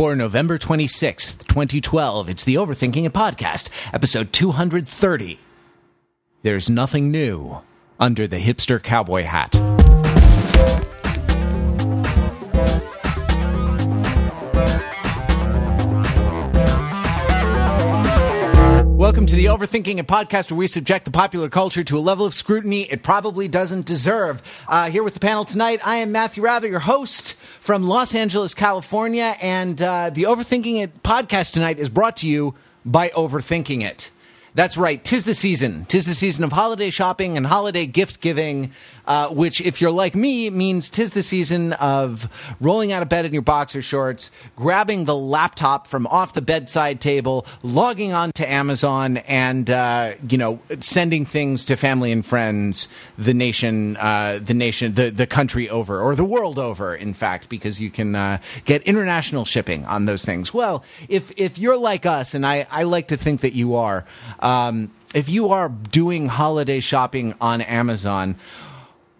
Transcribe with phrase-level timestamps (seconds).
[0.00, 2.30] for November 26th, 2012.
[2.30, 5.38] It's the Overthinking podcast, episode 230.
[6.40, 7.60] There's nothing new
[7.98, 9.52] under the hipster cowboy hat.
[19.10, 22.24] Welcome to the Overthinking It podcast, where we subject the popular culture to a level
[22.24, 24.40] of scrutiny it probably doesn't deserve.
[24.68, 28.54] Uh, here with the panel tonight, I am Matthew Wrather, your host from Los Angeles,
[28.54, 32.54] California, and uh, the Overthinking It podcast tonight is brought to you
[32.84, 34.12] by Overthinking It.
[34.54, 35.02] That's right.
[35.02, 35.84] Tis the season.
[35.84, 38.72] Tis the season of holiday shopping and holiday gift giving,
[39.06, 42.28] uh, which, if you're like me, means tis the season of
[42.60, 47.00] rolling out of bed in your boxer shorts, grabbing the laptop from off the bedside
[47.00, 52.88] table, logging on to Amazon, and uh, you know, sending things to family and friends,
[53.16, 57.48] the nation, uh, the nation, the the country over, or the world over, in fact,
[57.48, 60.52] because you can uh, get international shipping on those things.
[60.52, 64.04] Well, if if you're like us, and I I like to think that you are.
[64.40, 68.36] Um, if you are doing holiday shopping on Amazon,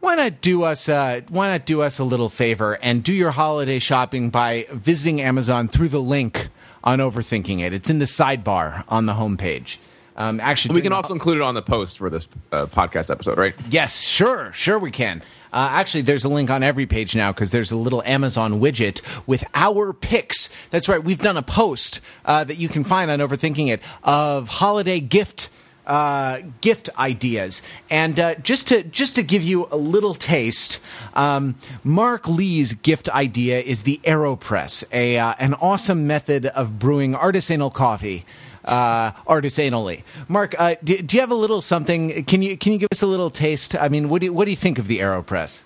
[0.00, 3.30] why not do us uh, why not do us a little favor and do your
[3.30, 6.48] holiday shopping by visiting Amazon through the link
[6.82, 7.72] on Overthinking It.
[7.72, 9.76] It's in the sidebar on the homepage.
[10.16, 13.38] Um, actually, we can also include it on the post for this uh, podcast episode,
[13.38, 13.54] right?
[13.70, 15.22] Yes, sure, sure we can.
[15.52, 19.00] Uh, actually, there's a link on every page now because there's a little Amazon widget
[19.26, 20.48] with our picks.
[20.70, 21.02] That's right.
[21.02, 25.50] We've done a post uh, that you can find on Overthinking It of holiday gift.
[25.86, 30.78] Uh, gift ideas, and uh, just to just to give you a little taste,
[31.14, 37.14] um, Mark Lee's gift idea is the Aeropress, a uh, an awesome method of brewing
[37.14, 38.24] artisanal coffee
[38.64, 40.03] uh, artisanally.
[40.28, 42.25] Mark, uh, do, do, you have a little something?
[42.25, 43.75] Can you can you give us a little taste?
[43.77, 45.62] I mean, what do you, what do you think of the Aeropress?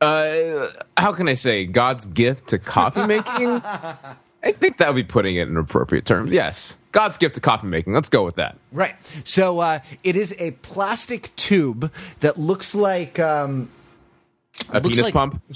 [0.00, 3.62] Uh, how can I say God's gift to coffee making?
[4.44, 6.32] I think that would be putting it in appropriate terms.
[6.32, 7.94] Yes, God's gift to coffee making.
[7.94, 8.58] Let's go with that.
[8.72, 8.94] Right.
[9.24, 11.90] So uh, it is a plastic tube
[12.20, 13.18] that looks like.
[13.18, 13.70] Um,
[14.70, 15.42] a penis like, pump?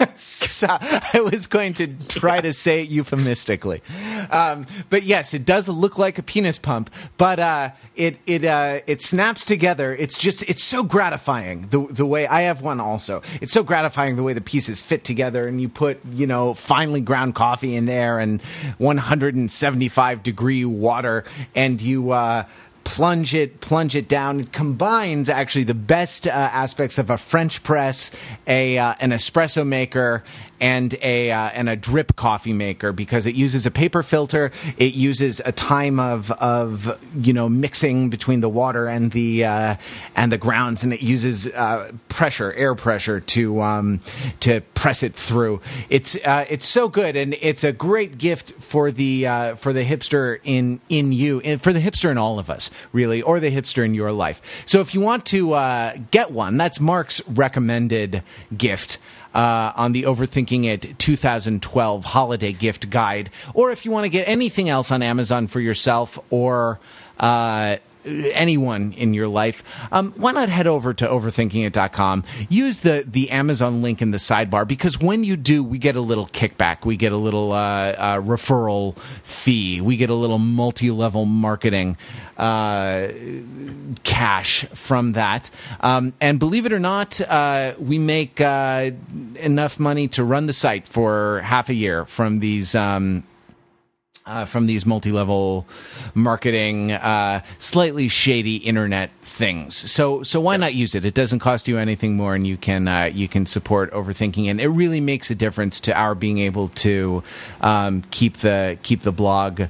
[0.00, 3.82] I was going to try to say it euphemistically.
[4.30, 8.80] Um, but yes, it does look like a penis pump, but uh, it it uh,
[8.86, 9.94] it snaps together.
[9.94, 13.22] It's just it's so gratifying the the way I have one also.
[13.40, 17.00] It's so gratifying the way the pieces fit together and you put, you know, finely
[17.00, 18.40] ground coffee in there and
[18.78, 22.44] 175 degree water and you uh,
[22.88, 24.40] plunge it, plunge it down.
[24.40, 28.10] It combines actually the best uh, aspects of a French press,
[28.46, 30.24] a uh, an espresso maker,
[30.60, 34.50] and a uh, and a drip coffee maker because it uses a paper filter.
[34.76, 39.76] It uses a time of of you know mixing between the water and the uh,
[40.16, 44.00] and the grounds, and it uses uh, pressure, air pressure to um,
[44.40, 45.60] to press it through.
[45.90, 49.84] It's uh, it's so good, and it's a great gift for the uh, for the
[49.84, 53.50] hipster in in you, and for the hipster in all of us, really, or the
[53.50, 54.40] hipster in your life.
[54.66, 58.22] So if you want to uh, get one, that's Mark's recommended
[58.56, 58.98] gift
[59.38, 63.30] uh, on the Overthinking It 2012 holiday gift guide.
[63.54, 66.80] Or if you want to get anything else on Amazon for yourself or
[67.20, 67.76] uh,
[68.32, 72.24] anyone in your life, um, why not head over to overthinkingit.com?
[72.48, 76.00] Use the, the Amazon link in the sidebar because when you do, we get a
[76.00, 76.84] little kickback.
[76.84, 79.80] We get a little uh, uh, referral fee.
[79.80, 81.96] We get a little multi level marketing
[82.36, 83.08] uh,
[84.04, 85.50] cash from that.
[85.80, 88.90] Um, and believe it or not, uh, we make uh,
[89.36, 92.74] enough money to run the site for half a year from these.
[92.74, 93.24] Um,
[94.28, 95.66] uh, from these multi-level
[96.14, 99.74] marketing, uh, slightly shady internet things.
[99.90, 101.04] So, so why not use it?
[101.04, 104.60] It doesn't cost you anything more, and you can uh, you can support overthinking, and
[104.60, 107.22] it really makes a difference to our being able to
[107.60, 109.62] um, keep the keep the blog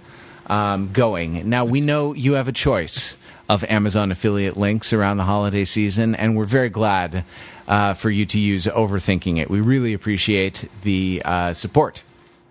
[0.49, 1.49] um, going.
[1.49, 3.17] Now we know you have a choice
[3.49, 7.25] of Amazon affiliate links around the holiday season, and we're very glad
[7.67, 9.49] uh, for you to use overthinking it.
[9.49, 12.03] We really appreciate the uh, support.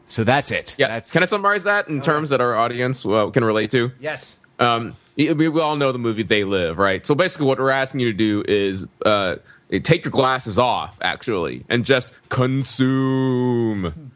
[0.08, 0.76] So that's it.
[0.78, 0.88] Yeah.
[0.88, 3.92] That's, can I summarize that in terms that our audience uh, can relate to?
[4.00, 4.38] Yes.
[4.60, 7.06] Um, we, we all know the movie They Live, right?
[7.06, 9.36] So basically, what we're asking you to do is uh,
[9.84, 14.12] take your glasses off, actually, and just consume.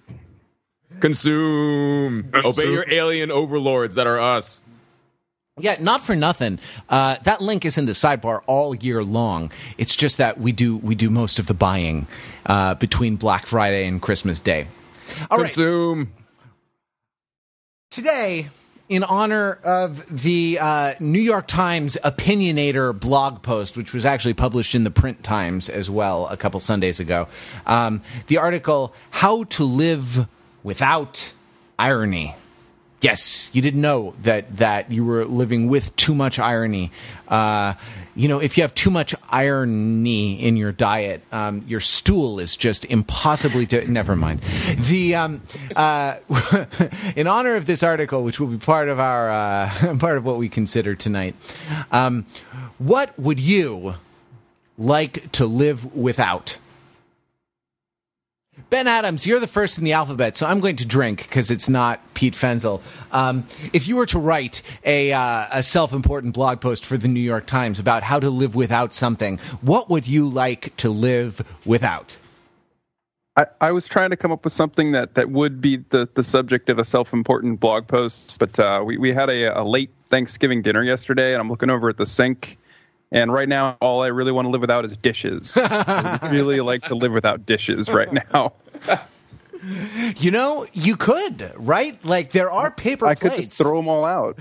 [0.99, 2.29] Consume.
[2.33, 4.61] Obey your alien overlords that are us.
[5.59, 6.59] Yeah, not for nothing.
[6.89, 9.51] Uh, that link is in the sidebar all year long.
[9.77, 12.07] It's just that we do we do most of the buying
[12.45, 14.67] uh, between Black Friday and Christmas Day.
[15.29, 15.99] All Consume.
[15.99, 16.07] Right.
[17.89, 18.49] Today,
[18.87, 24.75] in honor of the uh, New York Times Opinionator blog post, which was actually published
[24.75, 27.27] in the print Times as well a couple Sundays ago,
[27.65, 30.27] um, the article "How to Live
[30.63, 31.33] Without
[31.79, 32.35] irony.
[33.01, 36.91] Yes, you didn't know that that you were living with too much irony.
[37.27, 37.73] Uh,
[38.15, 42.55] you know, if you have too much irony in your diet, um, your stool is
[42.55, 43.89] just impossibly to.
[43.89, 44.41] Never mind.
[44.77, 45.41] The um,
[45.75, 46.17] uh,
[47.15, 50.37] in honor of this article, which will be part of our uh, part of what
[50.37, 51.35] we consider tonight,
[51.91, 52.27] um,
[52.77, 53.95] what would you
[54.77, 56.57] like to live without?
[58.71, 61.67] Ben Adams, you're the first in the alphabet, so I'm going to drink because it's
[61.67, 62.81] not Pete Fenzel.
[63.11, 67.09] Um, if you were to write a, uh, a self important blog post for the
[67.09, 71.43] New York Times about how to live without something, what would you like to live
[71.65, 72.15] without?
[73.35, 76.23] I, I was trying to come up with something that, that would be the, the
[76.23, 79.91] subject of a self important blog post, but uh, we, we had a, a late
[80.09, 82.57] Thanksgiving dinner yesterday, and I'm looking over at the sink
[83.11, 85.57] and right now, all I really want to live without is dishes.
[85.57, 88.53] I really like to live without dishes right now.
[90.17, 92.03] You know, you could, right?
[92.05, 93.35] Like there are paper I plates.
[93.35, 94.39] could just throw them all out.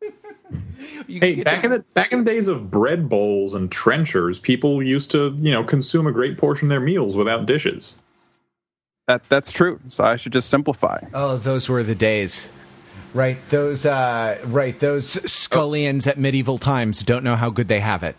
[1.08, 5.10] hey, back in the back in the days of bread bowls and trenchers, people used
[5.12, 7.98] to, you know, consume a great portion of their meals without dishes.
[9.06, 9.80] That that's true.
[9.88, 11.00] So I should just simplify.
[11.14, 12.48] Oh, those were the days.
[13.14, 18.02] Right, those uh, right, those scullions at medieval times don't know how good they have
[18.02, 18.14] it.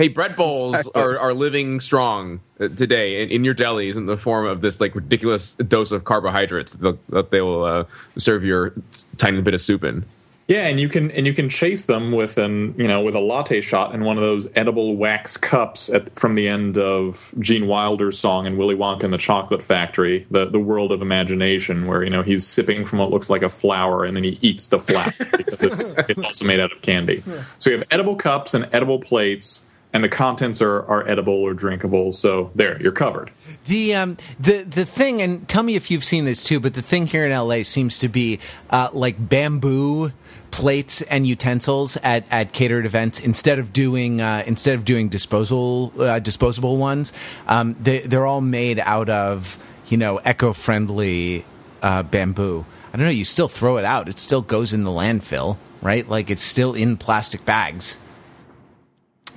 [0.00, 1.02] Hey, bread bowls Exactly.
[1.02, 4.80] are, are living strong uh, today in, in your delis in the form of this
[4.80, 7.84] like ridiculous dose of carbohydrates that, that they will uh,
[8.16, 8.72] serve your
[9.18, 10.06] tiny bit of soup in.
[10.48, 13.20] Yeah, and you can and you can chase them with an you know with a
[13.20, 17.68] latte shot in one of those edible wax cups at, from the end of Gene
[17.68, 22.02] Wilder's song in Willy Wonka and the Chocolate Factory, the the world of imagination, where
[22.02, 24.80] you know he's sipping from what looks like a flower and then he eats the
[24.80, 27.22] flower because it's it's also made out of candy.
[27.58, 31.54] So you have edible cups and edible plates, and the contents are are edible or
[31.54, 32.12] drinkable.
[32.12, 33.30] So there, you're covered.
[33.66, 36.82] The um the the thing, and tell me if you've seen this too, but the
[36.82, 38.38] thing here in LA seems to be
[38.70, 40.12] uh, like bamboo
[40.50, 45.92] plates and utensils at, at catered events instead of doing uh, instead of doing disposal
[45.98, 47.12] uh, disposable ones.
[47.46, 49.58] Um, they they're all made out of
[49.88, 51.44] you know eco friendly
[51.82, 52.64] uh, bamboo.
[52.92, 53.12] I don't know.
[53.12, 54.08] You still throw it out.
[54.08, 56.08] It still goes in the landfill, right?
[56.08, 57.98] Like it's still in plastic bags.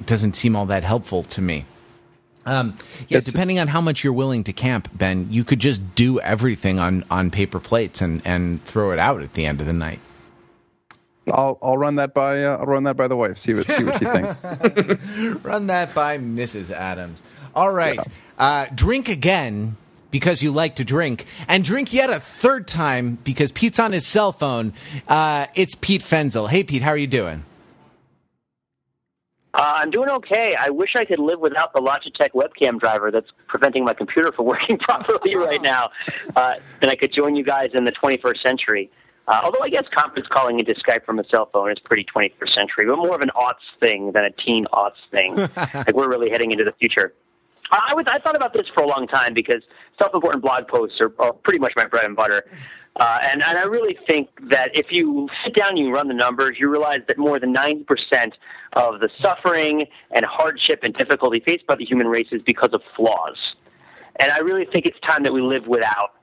[0.05, 1.65] Doesn't seem all that helpful to me.
[2.45, 3.25] Um, yeah, Yes.
[3.25, 7.05] depending on how much you're willing to camp, Ben, you could just do everything on,
[7.09, 9.99] on paper plates and, and throw it out at the end of the night.
[11.31, 13.37] I'll I'll run that by uh, I'll run that by the wife.
[13.37, 14.43] See what see what she thinks.
[15.45, 16.69] Run that by Mrs.
[16.69, 17.23] Adams.
[17.55, 17.97] All right.
[18.37, 19.77] Uh, drink again
[20.11, 24.05] because you like to drink, and drink yet a third time because Pete's on his
[24.05, 24.73] cell phone.
[25.07, 26.49] Uh, it's Pete Fenzel.
[26.49, 27.45] Hey, Pete, how are you doing?
[29.53, 30.55] Uh, I'm doing okay.
[30.59, 34.45] I wish I could live without the Logitech webcam driver that's preventing my computer from
[34.53, 35.89] working properly right now.
[36.35, 38.89] Uh, then I could join you guys in the 21st century.
[39.27, 42.53] Uh, although I guess conference calling into Skype from a cell phone is pretty 21st
[42.53, 45.35] century, but more of an aughts thing than a teen aughts thing.
[45.55, 47.13] like we're really heading into the future.
[47.71, 49.63] I was I thought about this for a long time because
[49.97, 52.43] self-important blog posts are, are pretty much my bread and butter.
[52.95, 56.13] Uh, and, and I really think that if you sit down and you run the
[56.13, 57.85] numbers, you realize that more than 90%
[58.73, 62.81] of the suffering and hardship and difficulty faced by the human race is because of
[62.95, 63.55] flaws.
[64.19, 66.13] And I really think it's time that we live without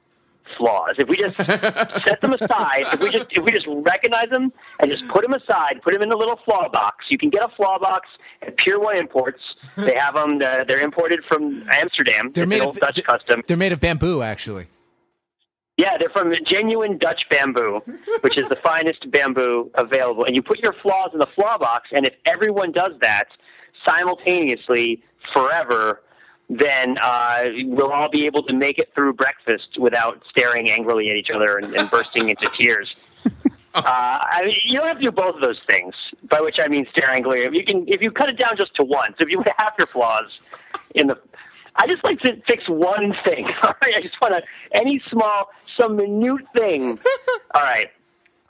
[0.57, 0.97] flaws.
[0.99, 1.37] If we just
[2.05, 5.35] set them aside, if we just if we just recognize them and just put them
[5.35, 7.07] aside, put them in a little flaw box.
[7.09, 8.09] You can get a flaw box
[8.43, 9.41] at Pier One Imports.
[9.77, 10.37] They have them.
[10.37, 12.31] Uh, they're imported from Amsterdam.
[12.33, 13.43] They're it's made an of old Dutch custom.
[13.47, 14.67] They're made of bamboo, actually.
[15.77, 17.81] Yeah, they're from genuine Dutch bamboo,
[18.21, 20.25] which is the finest bamboo available.
[20.25, 23.29] And you put your flaws in the flaw box, and if everyone does that
[23.89, 26.03] simultaneously forever,
[26.51, 31.17] then uh, we'll all be able to make it through breakfast without staring angrily at
[31.17, 32.95] each other and, and bursting into tears.
[33.73, 35.95] Uh, I mean, you don't have to do both of those things.
[36.29, 37.43] By which I mean staring angrily.
[37.57, 39.15] You can, if you cut it down just to one.
[39.17, 40.25] So if you half your flaws
[40.97, 41.17] in the,
[41.77, 43.47] I just like to fix one thing.
[43.63, 44.43] All right, I just want to
[44.73, 46.99] any small, some minute thing.
[47.55, 47.87] All right.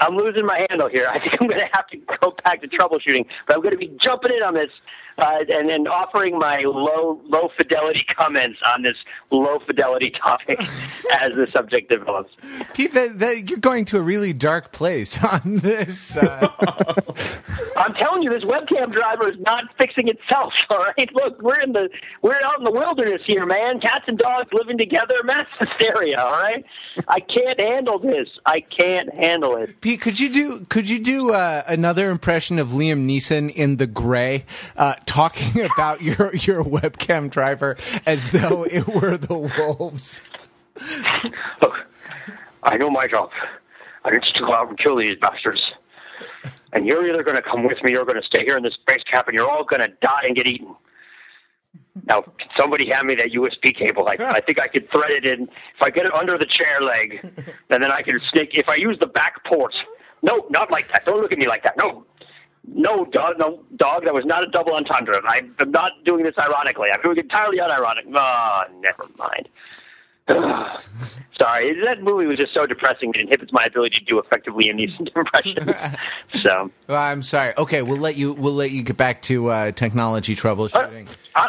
[0.00, 1.06] I'm losing my handle here.
[1.06, 3.78] I think I'm going to have to go back to troubleshooting, but I'm going to
[3.78, 4.70] be jumping in on this
[5.20, 8.96] uh, and then offering my low low fidelity comments on this
[9.30, 10.60] low fidelity topic
[11.12, 12.32] as the subject develops.
[12.74, 16.16] Pete, that, that, you're going to a really dark place on this.
[16.16, 16.48] Uh,
[17.76, 20.52] I'm telling you, this webcam driver is not fixing itself.
[20.70, 21.88] All right, look, we're in the
[22.22, 23.80] we're out in the wilderness here, man.
[23.80, 26.18] Cats and dogs living together, mass hysteria.
[26.18, 26.64] All right,
[27.08, 28.28] I can't handle this.
[28.46, 29.80] I can't handle it.
[29.80, 33.86] Pete, could you do could you do uh, another impression of Liam Neeson in The
[33.86, 34.44] Grey,
[34.76, 37.76] uh, talking about your your webcam driver
[38.06, 40.22] as though it were the wolves?
[42.62, 43.30] I know my job.
[44.04, 45.62] I need to go out and kill these bastards.
[46.72, 48.62] And you're either going to come with me or you're going to stay here in
[48.62, 50.76] this base camp and you're all going to die and get eaten.
[52.06, 52.24] Now,
[52.58, 54.08] somebody hand me that USB cable?
[54.08, 55.42] I, I think I could thread it in.
[55.42, 57.20] If I get it under the chair leg,
[57.70, 58.50] and then I can stick.
[58.52, 59.74] If I use the back port,
[60.22, 61.04] no, not like that.
[61.04, 61.76] Don't look at me like that.
[61.76, 62.06] No,
[62.66, 64.04] no, dog, no, dog.
[64.04, 65.20] That was not a double entendre.
[65.24, 66.88] I, I'm not doing this ironically.
[66.92, 68.04] I'm doing it entirely unironic.
[68.14, 69.48] Oh, never mind.
[71.38, 73.10] Sorry, that movie was just so depressing.
[73.14, 75.74] It inhibits my ability to do effectively indecent impressions.
[76.42, 77.54] so, Well, I'm sorry.
[77.56, 78.34] Okay, we'll let you.
[78.34, 81.08] We'll let you get back to uh, technology troubleshooting.
[81.34, 81.48] uh,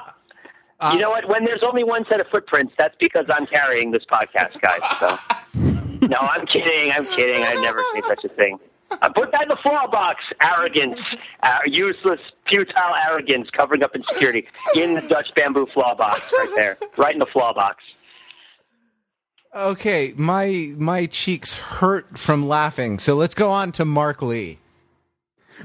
[0.94, 1.28] you know what?
[1.28, 4.80] When there's only one set of footprints, that's because I'm carrying this podcast, guys.
[5.00, 5.20] So,
[6.08, 6.92] no, I'm kidding.
[6.94, 7.44] I'm kidding.
[7.44, 8.58] I'd never say such a thing.
[9.02, 10.24] I put that in the flaw box.
[10.42, 11.00] Arrogance,
[11.44, 16.78] uh, useless, futile arrogance, covering up insecurity in the Dutch bamboo flaw box, right there,
[16.98, 17.84] right in the flaw box.
[19.54, 23.00] Okay, my my cheeks hurt from laughing.
[23.00, 24.60] So let's go on to Mark Lee.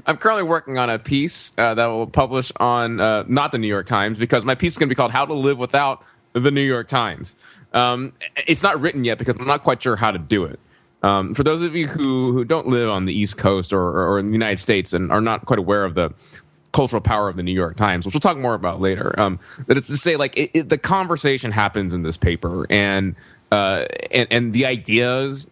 [0.05, 3.67] I'm currently working on a piece uh, that will publish on uh, not the New
[3.67, 6.03] York Times because my piece is going to be called "How to Live Without
[6.33, 7.35] the New York Times."
[7.73, 8.13] Um,
[8.45, 10.59] it's not written yet because I'm not quite sure how to do it.
[11.07, 14.19] Um, for those of you who, who don't live on the East Coast or, or,
[14.19, 16.13] in the United States and are not quite aware of the
[16.73, 19.77] cultural power of the New York Times, which we'll talk more about later, um, that
[19.77, 23.15] it's to say like it, it, the conversation happens in this paper and
[23.53, 25.49] uh, and and the ideas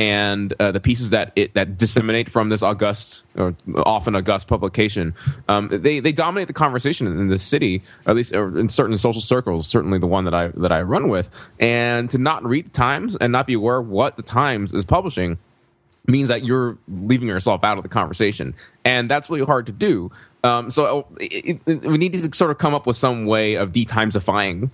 [0.00, 3.54] and uh, the pieces that it that disseminate from this august or
[3.84, 5.14] often august publication,
[5.46, 9.68] um, they they dominate the conversation in the city, at least in certain social circles.
[9.68, 11.28] Certainly, the one that I that I run with,
[11.58, 15.36] and to not read the Times and not be aware what the Times is publishing
[16.06, 18.54] means that you're leaving yourself out of the conversation,
[18.86, 20.10] and that's really hard to do.
[20.42, 23.72] Um, so it, it, we need to sort of come up with some way of
[23.72, 24.70] detimesifying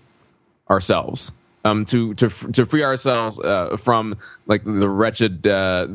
[0.71, 1.33] ourselves
[1.67, 5.89] um, to to to free ourselves uh, from like the wretched uh,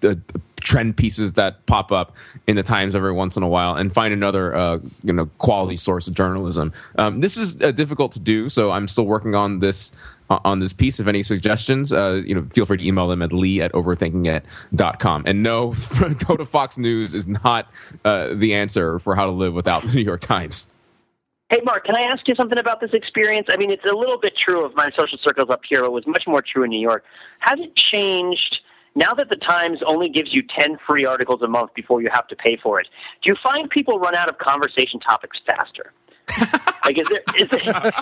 [0.00, 0.20] the
[0.60, 2.14] trend pieces that pop up
[2.46, 5.76] in the Times every once in a while, and find another uh, you know quality
[5.76, 6.72] source of journalism.
[6.98, 9.92] Um, this is uh, difficult to do, so I'm still working on this.
[10.30, 13.20] uh, On this piece, if any suggestions, uh, you know, feel free to email them
[13.22, 15.22] at lee at overthinkingit.com.
[15.26, 15.74] And no,
[16.26, 17.70] go to Fox News is not
[18.04, 20.68] uh, the answer for how to live without the New York Times.
[21.50, 23.48] Hey, Mark, can I ask you something about this experience?
[23.50, 25.92] I mean, it's a little bit true of my social circles up here, but it
[25.92, 27.04] was much more true in New York.
[27.40, 28.60] Has it changed
[28.94, 32.26] now that the Times only gives you 10 free articles a month before you have
[32.28, 32.88] to pay for it?
[33.22, 35.92] Do you find people run out of conversation topics faster?
[36.86, 37.92] like, is there is there,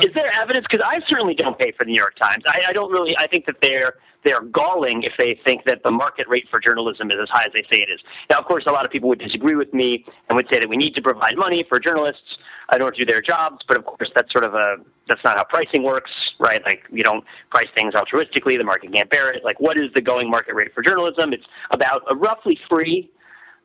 [0.06, 0.66] is there evidence?
[0.70, 2.42] Because I certainly don't pay for the New York Times.
[2.46, 3.14] I, I don't really.
[3.18, 7.10] I think that they're they're galling if they think that the market rate for journalism
[7.10, 8.00] is as high as they say it is.
[8.30, 10.68] Now, of course, a lot of people would disagree with me and would say that
[10.68, 12.38] we need to provide money for journalists
[12.72, 13.64] in order to do their jobs.
[13.66, 14.76] But of course, that's sort of a
[15.08, 16.62] that's not how pricing works, right?
[16.64, 19.44] Like you don't price things altruistically; the market can't bear it.
[19.44, 21.32] Like, what is the going market rate for journalism?
[21.32, 23.10] It's about a roughly free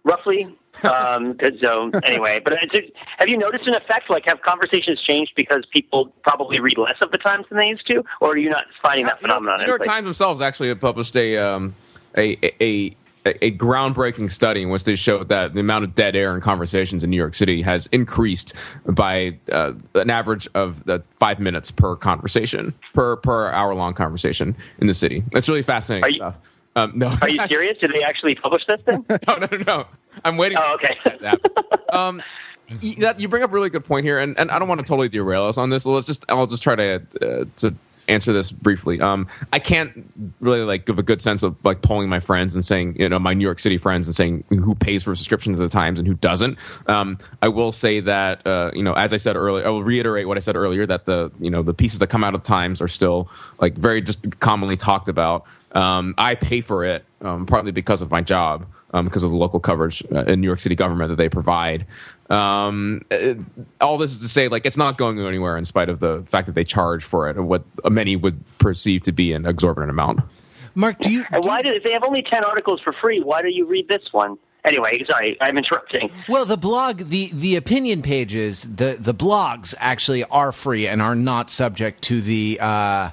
[0.03, 0.57] roughly.
[0.83, 4.09] Um, so anyway, but it's, have you noticed an effect?
[4.09, 7.85] Like, have conversations changed because people probably read less of the Times than they used
[7.87, 9.59] to, or are you not finding that You know, phenomenon?
[9.59, 9.83] The New York?
[9.83, 11.75] Times themselves actually have published a um,
[12.17, 16.15] a, a a a groundbreaking study in which they showed that the amount of dead
[16.15, 18.53] air in conversations in New York City has increased
[18.85, 24.55] by uh, an average of uh, five minutes per conversation per per hour long conversation
[24.79, 25.23] in the city.
[25.31, 26.37] That's really fascinating Are you- stuff.
[26.75, 27.77] Um, no, Are you serious?
[27.77, 29.05] Did they actually publish this thing?
[29.27, 29.85] no, no, no, no.
[30.25, 30.57] I'm waiting.
[30.59, 31.37] Oh, okay.
[31.89, 32.19] Um,
[32.81, 35.07] you bring up a really good point here, and, and I don't want to totally
[35.07, 35.83] derail us on this.
[35.83, 37.75] So let's just I'll just try to uh, to
[38.07, 38.99] answer this briefly.
[38.99, 42.65] Um, I can't really like give a good sense of like polling my friends and
[42.65, 45.63] saying you know my New York City friends and saying who pays for subscriptions to
[45.63, 46.57] the Times and who doesn't.
[46.87, 50.27] Um, I will say that uh, you know as I said earlier, I will reiterate
[50.27, 52.47] what I said earlier that the you know the pieces that come out of the
[52.47, 53.29] Times are still
[53.59, 55.45] like very just commonly talked about.
[55.71, 59.37] Um, I pay for it um, partly because of my job um, because of the
[59.37, 61.85] local coverage uh, in New York City government that they provide.
[62.29, 63.35] Um, uh,
[63.81, 66.47] all this is to say, like, it's not going anywhere in spite of the fact
[66.47, 70.21] that they charge for it, what many would perceive to be an exorbitant amount.
[70.75, 71.25] Mark, do you?
[71.31, 73.19] And do why you- did if they have only ten articles for free?
[73.21, 74.37] Why do you read this one?
[74.65, 76.09] Anyway, sorry, I'm interrupting.
[76.29, 81.15] Well, the blog, the the opinion pages, the the blogs actually are free and are
[81.15, 83.09] not subject to the uh,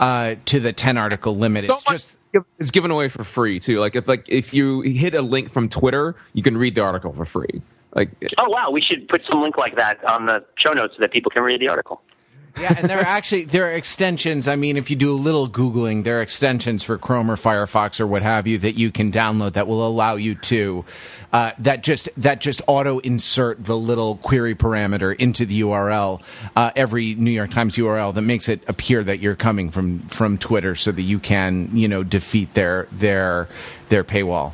[0.00, 1.66] uh, to the ten article limit.
[1.66, 2.18] So it's much just
[2.58, 3.78] it's given away for free too.
[3.78, 7.12] Like if like if you hit a link from Twitter, you can read the article
[7.12, 7.60] for free.
[7.94, 11.00] Like Oh wow, we should put some link like that on the show notes so
[11.00, 12.02] that people can read the article.
[12.60, 14.48] yeah, and there are actually there are extensions.
[14.48, 18.00] I mean, if you do a little googling, there are extensions for Chrome or Firefox
[18.00, 20.84] or what have you that you can download that will allow you to
[21.32, 26.22] uh, that just that just auto insert the little query parameter into the URL
[26.56, 30.38] uh, every New York Times URL that makes it appear that you're coming from from
[30.38, 33.48] Twitter, so that you can you know defeat their their
[33.88, 34.52] their paywall.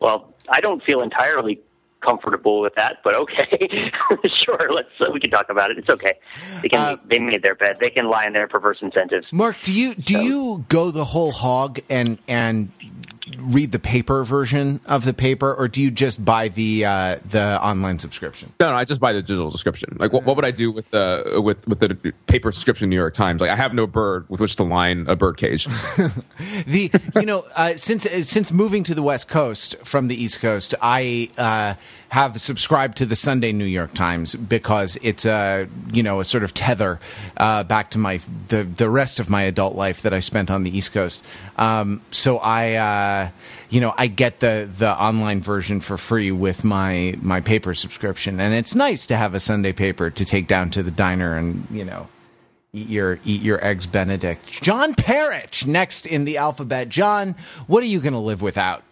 [0.00, 1.60] Well, I don't feel entirely
[2.04, 3.58] comfortable with that, but okay,
[4.44, 4.70] sure.
[4.70, 5.78] Let's uh, we can talk about it.
[5.78, 6.12] It's okay.
[6.62, 7.78] They can uh, they made their bed.
[7.80, 9.26] They can lie in their perverse incentives.
[9.32, 10.20] Mark, do you do so.
[10.20, 12.70] you go the whole hog and and
[13.44, 17.62] read the paper version of the paper, or do you just buy the uh, the
[17.62, 18.52] online subscription?
[18.60, 19.96] No, no, I just buy the digital subscription.
[19.98, 22.90] Like, what, what would I do with the with with the paper subscription?
[22.90, 23.40] New York Times.
[23.40, 25.66] Like, I have no bird with which to line a bird cage.
[26.66, 30.74] the you know uh, since since moving to the West Coast from the East Coast,
[30.80, 31.76] I.
[32.14, 36.44] Have subscribed to the Sunday New York Times because it's a you know a sort
[36.44, 37.00] of tether
[37.36, 40.62] uh, back to my the the rest of my adult life that I spent on
[40.62, 41.24] the East Coast.
[41.58, 43.30] Um, so I uh,
[43.68, 48.38] you know I get the the online version for free with my my paper subscription,
[48.38, 51.66] and it's nice to have a Sunday paper to take down to the diner and
[51.68, 52.06] you know
[52.72, 54.62] eat your eat your eggs Benedict.
[54.62, 56.90] John Perich next in the alphabet.
[56.90, 57.34] John,
[57.66, 58.84] what are you going to live without?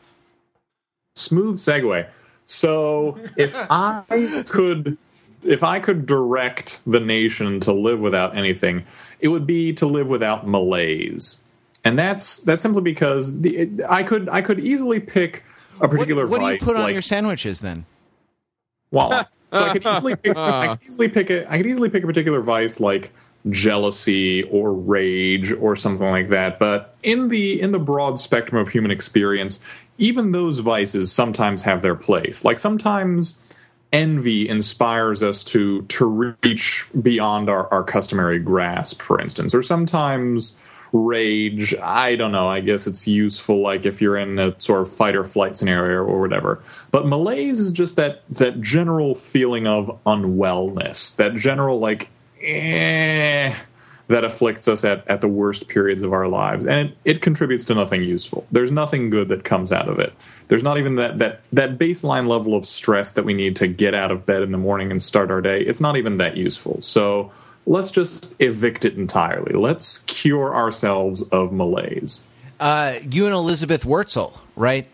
[1.15, 2.09] Smooth segue.
[2.47, 4.99] So if I could
[5.45, 8.85] if I could direct the nation to live without anything,
[9.21, 11.43] it would be to live without malaise.
[11.85, 15.43] And that's that's simply because the, it, I could I could easily pick
[15.81, 16.49] a particular what, what vice.
[16.61, 17.87] do you put like, on your sandwiches then?
[18.91, 22.05] Well, so I could easily pick, I could easily pick a I could easily pick
[22.05, 23.13] a particular vice like
[23.51, 26.59] jealousy or rage or something like that.
[26.59, 29.61] But in the in the broad spectrum of human experience,
[29.99, 32.45] even those vices sometimes have their place.
[32.45, 33.41] Like sometimes
[33.93, 36.07] envy inspires us to to
[36.43, 40.59] reach beyond our, our customary grasp, for instance, or sometimes
[40.95, 44.93] rage i don't know i guess it's useful like if you're in a sort of
[44.93, 49.87] fight or flight scenario or whatever but malaise is just that that general feeling of
[50.05, 52.09] unwellness that general like
[52.43, 53.55] eh.
[54.09, 57.65] That afflicts us at, at the worst periods of our lives and it, it, contributes
[57.67, 58.47] to nothing useful.
[58.53, 60.13] There's nothing good that comes out of it.
[60.49, 63.95] There's not even that, that that baseline level of stress that we need to get
[63.95, 65.63] out of bed in the morning and start our day.
[65.63, 66.83] It's not even that useful.
[66.83, 67.33] So
[67.65, 69.55] let's just evict it entirely.
[69.55, 72.25] Let's cure ourselves of malaise.
[72.61, 74.87] Uh, you and elizabeth wurtzel right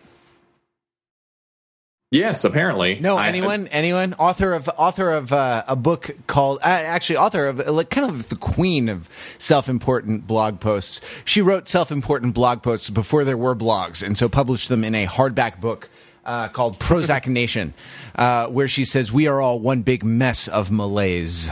[2.11, 2.99] Yes, apparently.
[2.99, 7.45] No, anyone, I, anyone, author of author of uh, a book called uh, actually author
[7.45, 11.01] of like kind of the queen of self-important blog posts.
[11.23, 15.05] She wrote self-important blog posts before there were blogs, and so published them in a
[15.05, 15.87] hardback book
[16.25, 17.75] uh, called Prozac Nation,
[18.15, 21.51] uh, where she says we are all one big mess of malaise.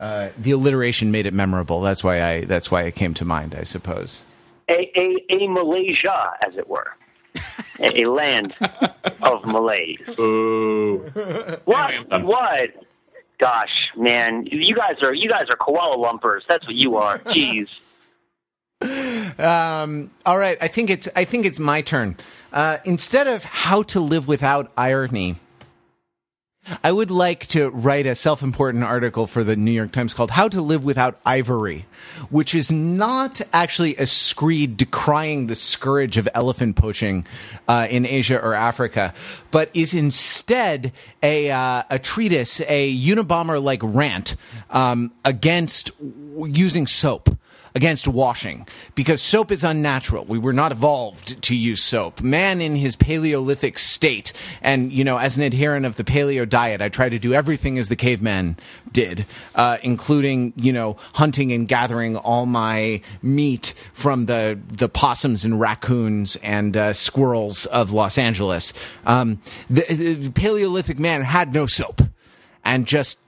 [0.00, 1.82] Uh, the alliteration made it memorable.
[1.82, 4.24] That's why I that's why it came to mind, I suppose.
[4.68, 6.96] A a, a Malaysia, as it were
[7.80, 8.54] a land
[9.22, 10.00] of malaise.
[10.18, 10.98] Ooh.
[11.64, 12.22] What?
[12.22, 12.70] What?
[13.38, 16.44] Gosh, man, you guys are you guys are koala lumpers.
[16.48, 17.18] That's what you are.
[17.18, 17.68] Jeez.
[19.38, 22.16] Um, all right, I think it's I think it's my turn.
[22.52, 25.36] Uh, instead of how to live without irony,
[26.82, 30.30] I would like to write a self important article for the New York Times called
[30.30, 31.86] How to Live Without Ivory,
[32.30, 37.26] which is not actually a screed decrying the scourge of elephant poaching
[37.68, 39.12] uh, in Asia or Africa,
[39.50, 44.36] but is instead a, uh, a treatise, a Unabomber like rant
[44.70, 45.90] um, against
[46.46, 47.28] using soap
[47.74, 50.24] against washing because soap is unnatural.
[50.24, 52.22] We were not evolved to use soap.
[52.22, 54.32] Man in his Paleolithic state,
[54.62, 57.78] and you know, as an adherent of the paleo diet, I try to do everything
[57.78, 58.56] as the caveman
[58.92, 65.44] did, uh, including you know hunting and gathering all my meat from the the possums
[65.44, 68.72] and raccoons and uh, squirrels of Los Angeles.
[69.04, 72.02] Um, the, the Paleolithic man had no soap
[72.64, 73.18] and just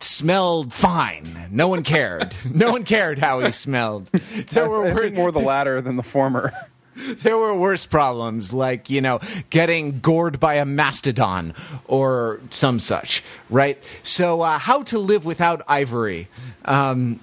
[0.00, 1.48] smelled fine.
[1.50, 2.34] No one cared.
[2.52, 4.10] no one cared how he smelled.
[4.50, 6.52] There were I more the latter than the former.
[6.94, 11.54] There were worse problems, like you know, getting gored by a mastodon
[11.86, 13.82] or some such, right?
[14.02, 16.28] So, uh, how to live without ivory
[16.66, 17.18] um,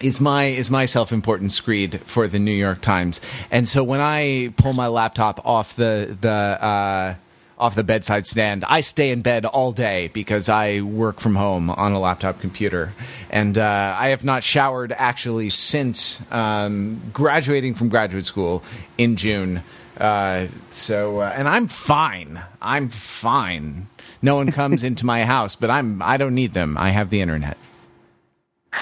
[0.00, 3.20] is my is my self important screed for the New York Times.
[3.50, 7.14] And so, when I pull my laptop off the the uh,
[7.62, 8.64] off the bedside stand.
[8.64, 12.92] I stay in bed all day because I work from home on a laptop computer,
[13.30, 18.64] and uh, I have not showered actually since um, graduating from graduate school
[18.98, 19.62] in June.
[19.96, 22.42] Uh, so, uh, and I'm fine.
[22.60, 23.86] I'm fine.
[24.20, 26.02] No one comes into my house, but I'm.
[26.02, 26.76] I don't need them.
[26.76, 27.56] I have the internet.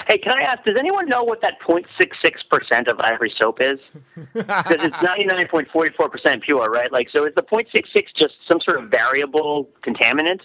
[0.07, 0.63] Hey, can I ask?
[0.63, 1.85] Does anyone know what that 0.66
[2.49, 3.79] percent of ivory soap is?
[4.33, 6.91] Because it's 99.44 percent pure, right?
[6.91, 7.83] Like, so is the 0.66
[8.15, 10.41] just some sort of variable contaminant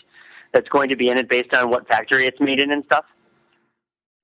[0.53, 3.05] that's going to be in it based on what factory it's made in and stuff?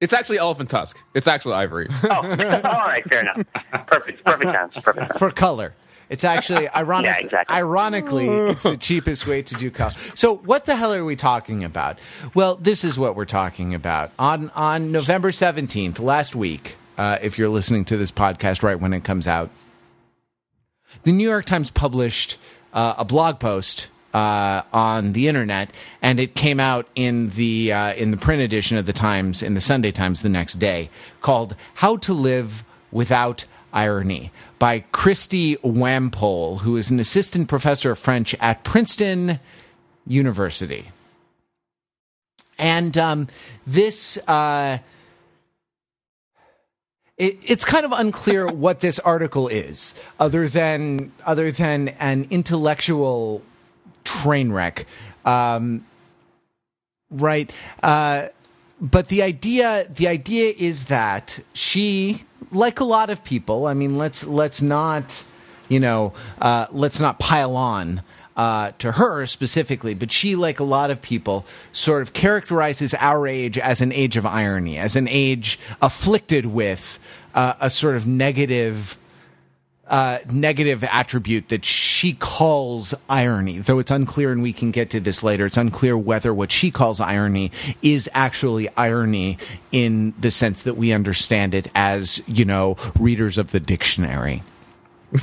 [0.01, 0.99] It's actually elephant tusk.
[1.15, 1.87] It's actually ivory.
[2.05, 3.47] Oh, all right, fair enough.
[3.87, 4.85] Perfect, perfect sense.
[4.85, 5.19] Perfect sense.
[5.19, 5.75] for color.
[6.13, 7.11] It's actually ironic.
[7.11, 7.57] Yeah, exactly.
[7.57, 9.73] Ironically, it's the cheapest way to do.
[10.15, 11.99] So, what the hell are we talking about?
[12.35, 14.13] Well, this is what we're talking about.
[14.19, 18.93] On on November seventeenth, last week, uh, if you're listening to this podcast right when
[18.93, 19.49] it comes out,
[21.05, 22.37] the New York Times published
[22.75, 25.73] uh, a blog post uh, on the internet,
[26.03, 29.55] and it came out in the uh, in the print edition of the Times in
[29.55, 30.91] the Sunday Times the next day,
[31.23, 34.31] called "How to Live Without Irony"
[34.63, 39.41] by Christy Wampole, who is an assistant professor of French at Princeton
[40.07, 40.93] University.
[42.61, 43.27] And um,
[43.67, 44.19] this.
[44.29, 44.79] Uh,
[47.17, 53.43] it, it's kind of unclear what this article is, other than other than an intellectual
[54.05, 54.87] train wreck,
[55.25, 55.85] um,
[57.11, 57.53] right?
[57.83, 58.29] Uh,
[58.81, 63.99] but the idea the idea is that she, like a lot of people, I mean,
[63.99, 65.25] let's let's not,
[65.69, 68.03] you know, uh, let's not pile on.
[68.35, 73.29] Uh, to her specifically, but she, like a lot of people, sort of characterizes our
[73.29, 76.99] age as an age of irony, as an age afflicted with
[77.35, 78.97] uh, a sort of negative
[79.93, 85.01] uh, negative attribute that she calls irony, though it's unclear, and we can get to
[85.01, 85.45] this later.
[85.45, 87.53] It's unclear whether what she calls irony
[87.83, 89.37] is actually irony
[89.71, 94.43] in the sense that we understand it as, you know, readers of the dictionary.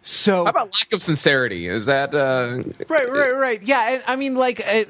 [0.00, 1.68] so How about lack of sincerity?
[1.68, 4.88] Is that uh, right right right yeah and, i mean like it,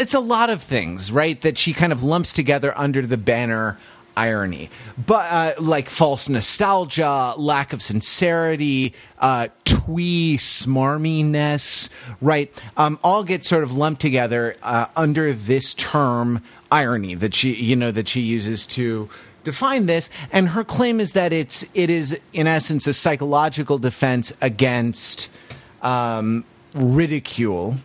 [0.00, 3.78] it's a lot of things right that she kind of lumps together under the banner
[4.18, 4.68] irony.
[5.06, 11.88] But uh, like false nostalgia lack of sincerity uh, twee smarminess
[12.20, 12.52] right?
[12.76, 17.76] Um, all get sort of lumped together uh, under this term irony that she you
[17.76, 19.08] know that she uses to
[19.44, 20.10] define this.
[20.32, 25.30] And her claim is that it's it is in essence a psychological defense against
[25.82, 27.76] um, ridicule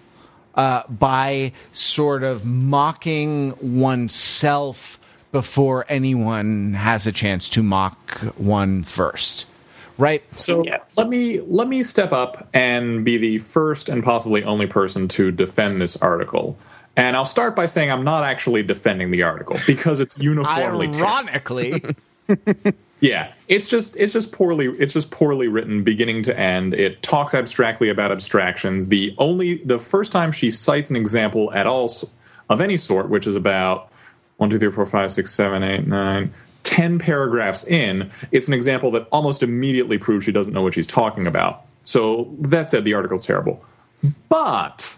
[0.56, 5.00] uh, by sort of mocking oneself
[5.34, 9.46] before anyone has a chance to mock one first
[9.98, 10.82] right So Yes.
[10.96, 15.32] let me let me step up and be the first and possibly only person to
[15.32, 16.58] defend this article.
[16.96, 21.14] And I'll start by saying I'm not actually defending the article because it's uniformly terrible.
[21.14, 21.84] ironically
[23.02, 26.74] Yeah, it's just it's just poorly it's just poorly written beginning to end.
[26.74, 28.88] It talks abstractly about abstractions.
[28.88, 31.92] The only the first time she cites an example at all
[32.50, 33.90] of any sort, which is about
[34.38, 38.92] one, two, three, four, five, six, seven, eight, nine, ten paragraphs in, it's an example
[38.92, 41.66] that almost immediately proves she doesn't know what she's talking about.
[41.84, 43.64] So that said, the article's terrible.
[44.30, 44.96] But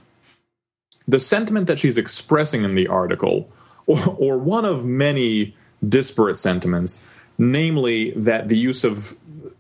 [1.08, 3.50] the sentiment that she's expressing in the article,
[3.88, 5.56] or, or one of many
[5.88, 7.04] disparate sentiments,
[7.38, 9.16] namely that the use of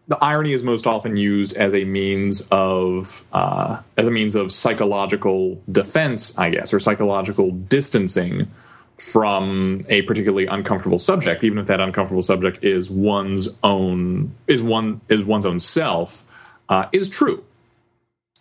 [0.07, 4.51] the irony is most often used as a means of uh, as a means of
[4.51, 8.51] psychological defense, I guess, or psychological distancing
[8.97, 15.01] from a particularly uncomfortable subject, even if that uncomfortable subject is one's own is one
[15.09, 16.23] is one's own self,
[16.69, 17.43] uh, is true.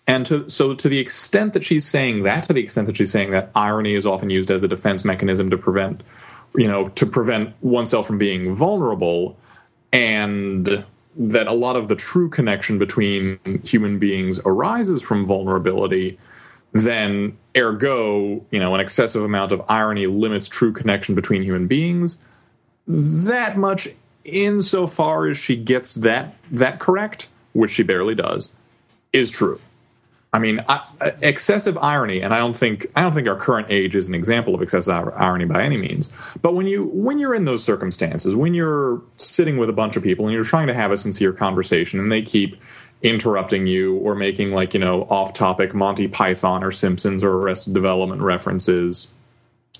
[0.07, 3.11] And to, so, to the extent that she's saying that, to the extent that she's
[3.11, 6.03] saying that irony is often used as a defense mechanism to prevent,
[6.55, 9.37] you know, to prevent oneself from being vulnerable,
[9.93, 10.85] and
[11.17, 16.19] that a lot of the true connection between human beings arises from vulnerability,
[16.73, 22.19] then ergo, you know, an excessive amount of irony limits true connection between human beings.
[22.87, 23.89] That much,
[24.25, 28.55] insofar as she gets that that correct, which she barely does,
[29.13, 29.61] is true.
[30.35, 33.69] I mean, I, uh, excessive irony, and I don't think I don't think our current
[33.71, 36.13] age is an example of excessive irony by any means.
[36.43, 40.03] But when you when you're in those circumstances, when you're sitting with a bunch of
[40.03, 42.61] people and you're trying to have a sincere conversation, and they keep
[43.05, 48.21] interrupting you or making like you know off-topic Monty Python or Simpsons or Arrested Development
[48.21, 49.13] references,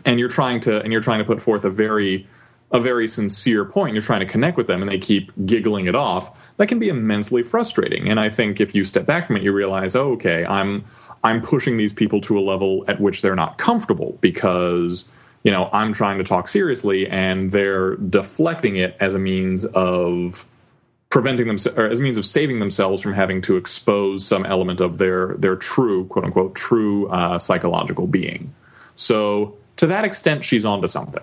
[0.05, 2.27] and you're trying to and you're trying to put forth a very
[2.71, 3.95] a very sincere point.
[3.95, 6.37] You're trying to connect with them, and they keep giggling it off.
[6.59, 8.09] That can be immensely frustrating.
[8.09, 10.85] And I think if you step back from it, you realize, oh, okay, I'm
[11.25, 15.11] I'm pushing these people to a level at which they're not comfortable because
[15.45, 20.47] you know I'm trying to talk seriously, and they're deflecting it as a means of
[21.15, 24.99] preventing them or as means of saving themselves from having to expose some element of
[24.99, 28.53] their their true quote unquote true uh, psychological being.
[28.97, 31.23] So to that extent, she's onto something.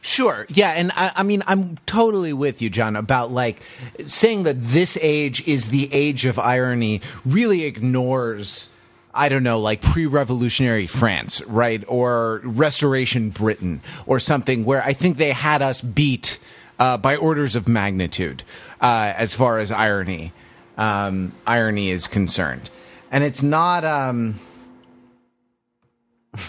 [0.00, 0.46] Sure.
[0.48, 3.60] Yeah, and I, I, mean, I'm totally with you, John, about like
[4.06, 7.02] saying that this age is the age of irony.
[7.26, 8.70] Really ignores.
[9.12, 15.18] I don't know, like pre-revolutionary France, right, or Restoration Britain, or something where I think
[15.18, 16.38] they had us beat
[16.78, 18.44] uh, by orders of magnitude
[18.80, 20.32] uh, as far as irony
[20.78, 22.70] um, irony is concerned,
[23.10, 23.84] and it's not.
[23.84, 24.38] Um,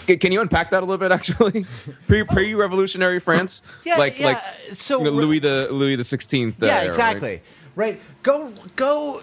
[0.06, 1.12] can you unpack that a little bit?
[1.12, 1.66] Actually,
[2.06, 4.26] pre pre revolutionary France, yeah, like yeah.
[4.26, 4.38] like
[4.74, 6.56] so you know, Louis the Louis the Sixteenth.
[6.60, 7.42] Yeah, exactly.
[7.74, 7.94] Right?
[7.94, 8.00] right.
[8.22, 9.20] Go go.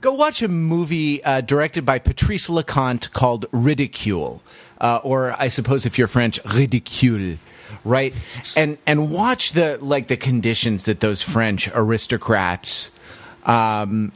[0.00, 4.42] Go watch a movie uh, directed by Patrice Leconte called Ridicule,
[4.78, 7.38] uh, or I suppose if you're French, Ridicule,
[7.84, 8.14] right?
[8.56, 12.90] And and watch the like the conditions that those French aristocrats
[13.44, 14.12] um,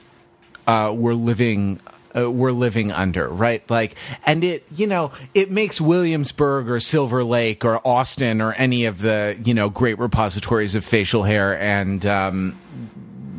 [0.67, 1.81] uh, were living
[2.17, 3.69] uh, we're living under, right?
[3.71, 8.87] Like, and it, you know, it makes Williamsburg or Silver Lake or Austin or any
[8.87, 12.59] of the, you know, great repositories of facial hair and, um,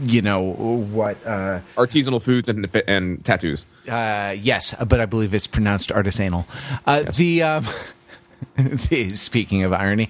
[0.01, 3.65] you know what uh, artisanal foods and and tattoos.
[3.85, 6.45] Uh, yes, but I believe it's pronounced artisanal.
[6.85, 7.17] Uh, yes.
[7.17, 7.65] The um,
[9.13, 10.09] speaking of irony,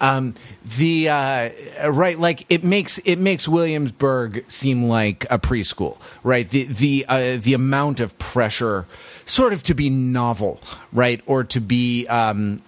[0.00, 0.34] um,
[0.78, 1.50] the uh,
[1.90, 6.48] right, like it makes it makes Williamsburg seem like a preschool, right?
[6.48, 8.86] The the uh, the amount of pressure,
[9.26, 10.60] sort of to be novel,
[10.92, 12.62] right, or to be um,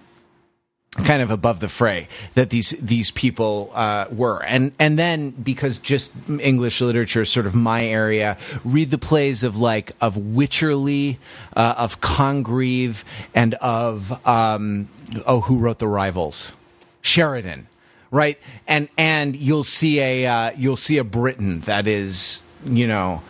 [0.95, 5.79] kind of above the fray that these these people uh, were, and and then because
[5.79, 11.17] just English literature is sort of my area, read the plays of like of Wycherley,
[11.55, 13.03] uh, of Congreve,
[13.33, 14.87] and of um,
[15.25, 16.53] oh, who wrote the Rivals,
[17.01, 17.67] Sheridan,
[18.11, 18.39] right?
[18.67, 23.23] And and you'll see a uh, you'll see a Britain that is you know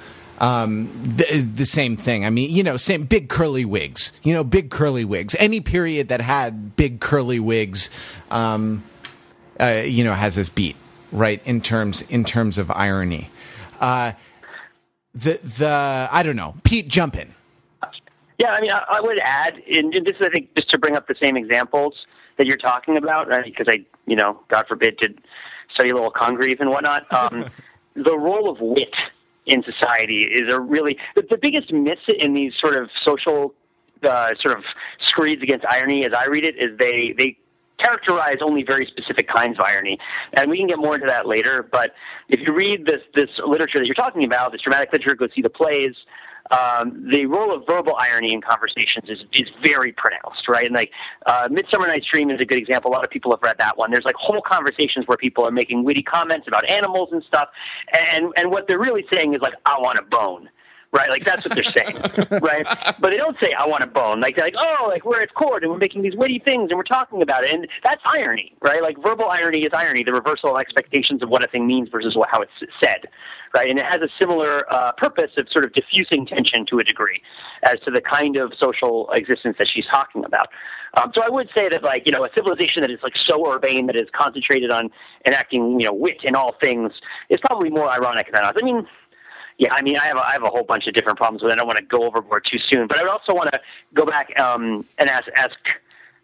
[0.44, 2.26] um, the, the, same thing.
[2.26, 4.12] I mean, you know, same big curly wigs.
[4.24, 5.38] You know, big curly wigs.
[5.40, 7.90] Any period that had big curly wigs,
[8.30, 8.84] um,
[9.58, 10.76] uh, you know, has this beat
[11.14, 13.30] right in terms in terms of irony.
[13.80, 14.12] Uh,
[15.16, 17.34] the the I don't know, Pete, jump in.
[18.38, 20.98] Yeah, I mean, I, I would add, and this is, I think, just to bring
[20.98, 21.94] up the same examples
[22.38, 23.46] that you're talking about, right?
[23.46, 25.22] because I, you know, God forbid, did
[25.74, 27.10] study a little Congreve and whatnot.
[27.14, 27.46] Um,
[27.94, 28.94] the role of wit
[29.46, 33.54] in society is a really the, the biggest miss in these sort of social
[34.04, 34.64] uh, sort of
[35.10, 37.38] screeds against irony, as I read it, is they they
[37.80, 39.98] characterize only very specific kinds of irony,
[40.34, 41.68] and we can get more into that later.
[41.70, 41.94] But
[42.30, 45.42] if you read this this literature that you're talking about, this dramatic literature, go see
[45.42, 45.96] the plays
[46.52, 50.66] um, the role of verbal irony in conversations is, is very pronounced, right?
[50.66, 50.92] And like
[51.26, 52.92] uh, Midsummer Night's Dream is a good example.
[52.92, 53.92] A lot of people have read that one.
[53.92, 57.50] There's like whole conversations where people are making witty comments about animals and stuff,
[57.94, 60.50] and and what they're really saying is like, "I want a bone."
[60.94, 61.10] right?
[61.10, 61.98] Like that's what they're saying,
[62.42, 62.66] right?
[63.00, 64.22] But they don't say I want a bone.
[64.22, 66.78] Like they're like, oh, like we're at court and we're making these witty things and
[66.78, 68.82] we're talking about it, and that's irony, right?
[68.82, 72.16] Like verbal irony is irony, the reversal of expectations of what a thing means versus
[72.30, 72.52] how it's
[72.82, 73.08] said,
[73.54, 73.70] right?
[73.70, 77.22] And it has a similar uh, purpose of sort of diffusing tension to a degree
[77.63, 80.50] as to the kind of social existence that she's talking about.
[80.96, 83.52] Um, so I would say that, like, you know, a civilization that is like so
[83.52, 84.92] urbane that is concentrated on
[85.26, 86.92] enacting, you know, wit in all things
[87.30, 88.54] is probably more ironic than us.
[88.60, 88.88] I mean,
[89.58, 91.52] yeah, I mean, I have a, I have a whole bunch of different problems with
[91.52, 91.54] it.
[91.54, 93.60] I don't want to go overboard too soon, but I would also want to
[93.94, 95.56] go back um, and ask ask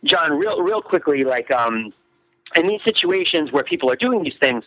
[0.04, 1.92] John real real quickly, like um,
[2.56, 4.63] in these situations where people are doing these things,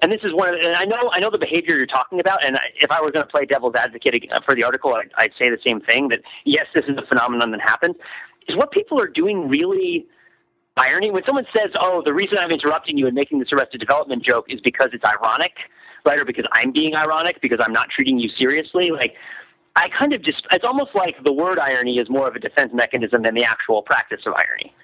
[0.00, 2.20] and this is one of, the, and I know I know the behavior you're talking
[2.20, 5.32] about, and if I were going to play devil's advocate for the article, I'd, I'd
[5.38, 7.96] say the same thing that yes, this is a phenomenon that happens.
[8.48, 10.06] Is what people are doing really
[10.76, 11.10] irony?
[11.10, 14.46] When someone says, "Oh, the reason I'm interrupting you and making this Arrested Development joke
[14.48, 15.52] is because it's ironic,"
[16.04, 16.18] right?
[16.18, 18.90] Or because I'm being ironic because I'm not treating you seriously.
[18.90, 19.14] Like,
[19.76, 22.72] I kind of just, it's almost like the word irony is more of a defense
[22.74, 24.74] mechanism than the actual practice of irony,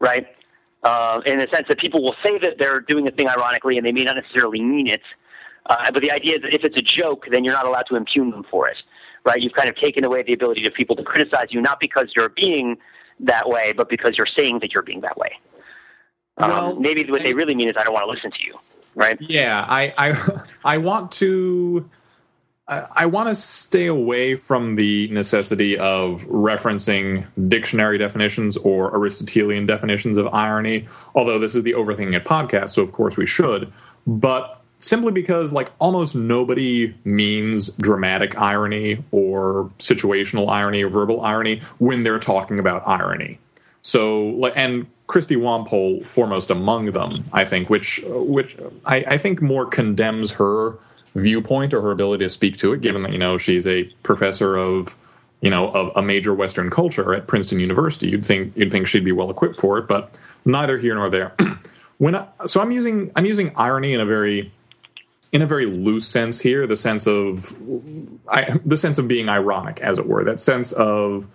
[0.00, 0.26] right?
[0.84, 3.86] Uh, in the sense that people will say that they're doing a thing ironically and
[3.86, 5.00] they may not necessarily mean it.
[5.66, 7.96] Uh, but the idea is that if it's a joke, then you're not allowed to
[7.96, 8.76] impugn them for it,
[9.24, 9.40] right?
[9.40, 12.28] You've kind of taken away the ability of people to criticize you, not because you're
[12.28, 12.76] being
[13.20, 15.30] that way, but because you're saying that you're being that way.
[16.36, 18.58] Um, well, maybe what they really mean is I don't want to listen to you
[18.94, 19.20] right?
[19.20, 21.88] Yeah, I I, I want to.
[22.66, 30.16] I want to stay away from the necessity of referencing dictionary definitions or Aristotelian definitions
[30.16, 33.70] of irony, although this is the Overthinking It podcast, so of course we should.
[34.06, 41.60] But simply because, like, almost nobody means dramatic irony or situational irony or verbal irony
[41.78, 43.38] when they're talking about irony.
[43.82, 49.66] So, and Christy Wampole foremost among them, I think, which which I, I, think more
[49.66, 50.78] condemns her
[51.14, 54.56] viewpoint or her ability to speak to it, given that you know she's a professor
[54.56, 54.96] of
[55.40, 58.08] you know of a major Western culture at Princeton University.
[58.08, 61.34] You'd think you'd think she'd be well equipped for it, but neither here nor there.
[61.98, 64.52] when I, so I'm using I'm using irony in a very
[65.32, 67.54] in a very loose sense here, the sense of
[68.28, 71.28] I, the sense of being ironic, as it were, that sense of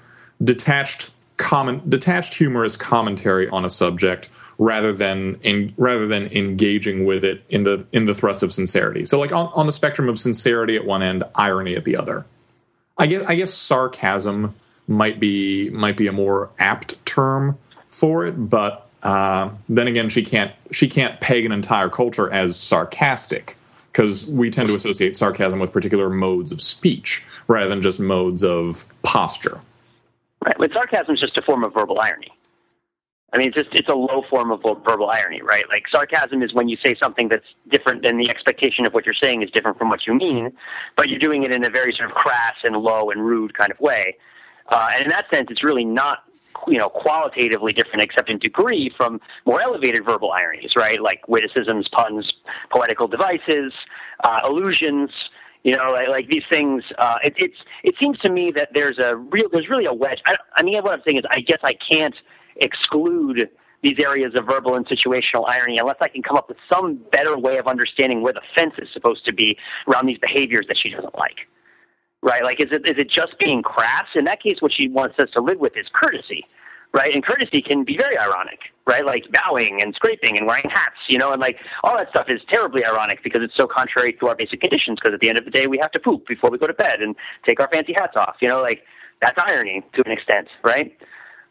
[0.43, 7.23] detached common detached humorous commentary on a subject rather than in, rather than engaging with
[7.23, 9.05] it in the in the thrust of sincerity.
[9.05, 12.25] So like on, on the spectrum of sincerity at one end, irony at the other.
[12.97, 14.53] I guess I guess sarcasm
[14.87, 17.57] might be might be a more apt term
[17.89, 22.59] for it, but uh, then again, she can't she can't peg an entire culture as
[22.59, 23.55] sarcastic
[23.91, 28.43] because we tend to associate sarcasm with particular modes of speech rather than just modes
[28.43, 29.59] of posture.
[30.45, 30.55] Right.
[30.57, 32.31] But sarcasm is just a form of verbal irony.
[33.31, 35.65] I mean, it's just it's a low form of verbal irony, right?
[35.69, 39.13] Like sarcasm is when you say something that's different than the expectation of what you're
[39.13, 40.51] saying is different from what you mean,
[40.97, 43.71] but you're doing it in a very sort of crass and low and rude kind
[43.71, 44.17] of way.
[44.69, 46.23] Uh, and in that sense, it's really not
[46.67, 51.01] you know qualitatively different except in degree from more elevated verbal ironies, right?
[51.01, 52.33] Like witticisms, puns,
[52.71, 53.73] poetical devices,
[54.23, 55.11] uh, allusions.
[55.61, 56.85] You know, like, like these things.
[56.97, 60.19] Uh, it, it's it seems to me that there's a real there's really a wedge.
[60.25, 62.15] I, I mean, what I'm saying is, I guess I can't
[62.57, 63.49] exclude
[63.81, 67.37] these areas of verbal and situational irony unless I can come up with some better
[67.37, 69.57] way of understanding where the fence is supposed to be
[69.87, 71.47] around these behaviors that she doesn't like
[72.21, 72.43] right?
[72.43, 74.05] Like, is it is it just being crass?
[74.15, 76.45] In that case, what she wants us to live with is courtesy,
[76.93, 77.13] right?
[77.13, 79.05] And courtesy can be very ironic, right?
[79.05, 82.41] Like bowing and scraping and wearing hats, you know, and like all that stuff is
[82.51, 84.99] terribly ironic because it's so contrary to our basic conditions.
[85.01, 86.73] Because at the end of the day, we have to poop before we go to
[86.73, 87.15] bed and
[87.47, 88.83] take our fancy hats off, you know, like
[89.21, 90.97] that's irony to an extent, right?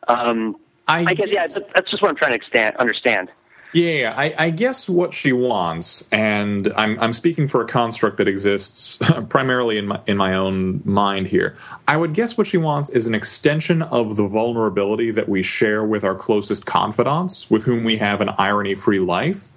[0.08, 0.56] Um,
[0.88, 3.30] I, guess, yeah, that's just what I'm trying to understand.
[3.74, 8.26] Yeah, I, I, guess what she wants, and I'm, I'm speaking for a construct that
[8.26, 8.98] exists
[9.28, 11.54] primarily in my in my own mind here.
[11.86, 15.84] I would guess what she wants is an extension of the vulnerability that we share
[15.84, 19.50] with our closest confidants, with whom we have an irony-free life,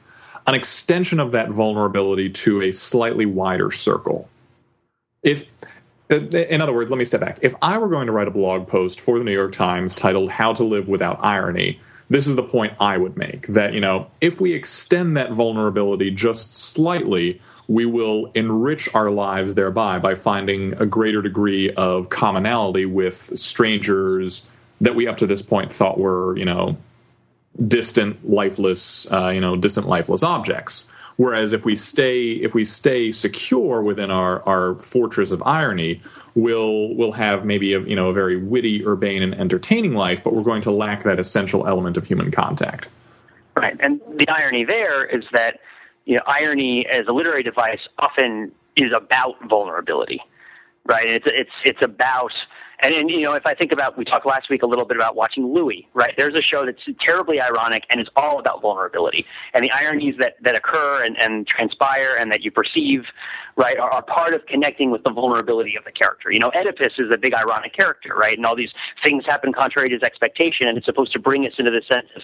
[0.45, 4.27] an extension of that vulnerability to a slightly wider circle.
[5.23, 5.45] If
[6.11, 7.39] in other words, let me step back.
[7.41, 10.31] If I were going to write a blog post for the New York Times titled
[10.31, 14.11] How to Live Without Irony, this is the point I would make that, you know,
[14.19, 20.73] if we extend that vulnerability just slightly, we will enrich our lives thereby by finding
[20.73, 24.49] a greater degree of commonality with strangers
[24.81, 26.75] that we up to this point thought were, you know,
[27.67, 30.87] distant, lifeless, uh, you know, distant, lifeless objects.
[31.21, 36.01] Whereas if we stay if we stay secure within our, our fortress of irony,
[36.33, 40.33] we'll we'll have maybe a you know a very witty, urbane, and entertaining life, but
[40.33, 42.87] we're going to lack that essential element of human contact.
[43.55, 45.59] Right, and the irony there is that
[46.05, 50.21] you know irony as a literary device often is about vulnerability,
[50.85, 51.05] right?
[51.05, 52.31] It's it's it's about
[52.81, 54.97] and, and you know, if I think about, we talked last week a little bit
[54.97, 56.13] about watching Louie, right?
[56.17, 60.35] There's a show that's terribly ironic and is all about vulnerability and the ironies that
[60.41, 63.03] that occur and, and transpire and that you perceive,
[63.55, 66.31] right, are, are part of connecting with the vulnerability of the character.
[66.31, 68.35] You know, Oedipus is a big ironic character, right?
[68.35, 68.71] And all these
[69.03, 72.07] things happen contrary to his expectation, and it's supposed to bring us into the sense
[72.15, 72.23] of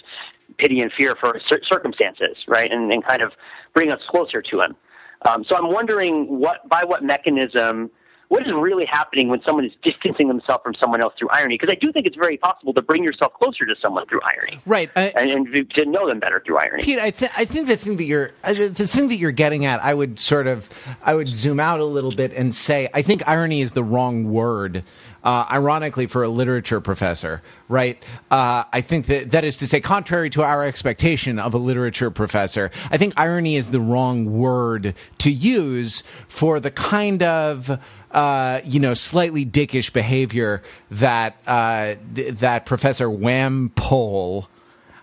[0.57, 1.39] pity and fear for
[1.69, 2.71] circumstances, right?
[2.71, 3.33] And, and kind of
[3.73, 4.75] bring us closer to him.
[5.23, 7.89] Um, so I'm wondering what by what mechanism
[8.29, 11.57] what is really happening when someone is distancing themselves from someone else through irony?
[11.57, 14.59] Because I do think it's very possible to bring yourself closer to someone through irony,
[14.65, 14.91] right?
[14.95, 16.83] I, and, and, to know them better through irony.
[16.83, 19.65] Pete, I, th- I think the thing that you're uh, the thing that you're getting
[19.65, 20.69] at, I would sort of
[21.03, 24.31] I would zoom out a little bit and say I think irony is the wrong
[24.31, 24.83] word.
[25.27, 28.01] Uh, ironically, for a literature professor, right?
[28.31, 32.09] Uh, I think that that is to say, contrary to our expectation of a literature
[32.09, 37.77] professor, I think irony is the wrong word to use for the kind of
[38.11, 44.47] uh, you know, slightly dickish behavior that uh, that Professor Wampole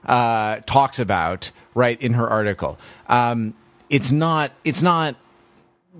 [0.06, 2.78] uh, talks about, right in her article.
[3.08, 3.52] Um,
[3.90, 4.52] it's not.
[4.64, 5.16] It's not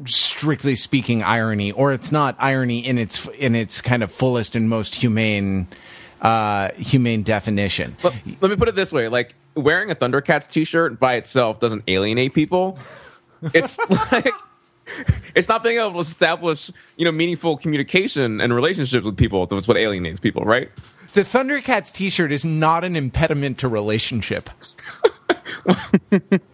[0.06, 4.68] strictly speaking irony, or it's not irony in its in its kind of fullest and
[4.68, 5.68] most humane
[6.20, 7.96] uh, humane definition.
[8.02, 11.84] Let, let me put it this way: like wearing a Thundercats T-shirt by itself doesn't
[11.88, 12.78] alienate people.
[13.52, 13.78] It's
[14.12, 14.32] like
[15.34, 19.68] it's not being able to establish you know meaningful communication and relationships with people that's
[19.68, 20.70] what alienates people right
[21.14, 24.50] the thundercats t-shirt is not an impediment to relationship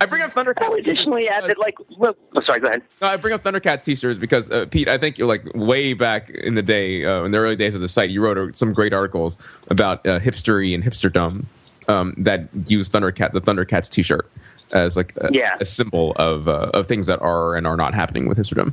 [0.00, 0.62] I bring up Thundercat.
[0.62, 2.82] I would additionally add that, like, well, oh, sorry, go ahead.
[3.00, 6.30] No, I bring up Thundercat T-shirts because uh, Pete, I think you're like way back
[6.30, 8.72] in the day, uh, in the early days of the site, you wrote uh, some
[8.72, 9.38] great articles
[9.68, 11.44] about uh, hipstery and hipsterdom
[11.88, 14.30] um, that use Thundercat, the Thundercats T-shirt
[14.72, 15.56] as like a, yeah.
[15.60, 18.72] a symbol of uh, of things that are and are not happening with hipsterdom.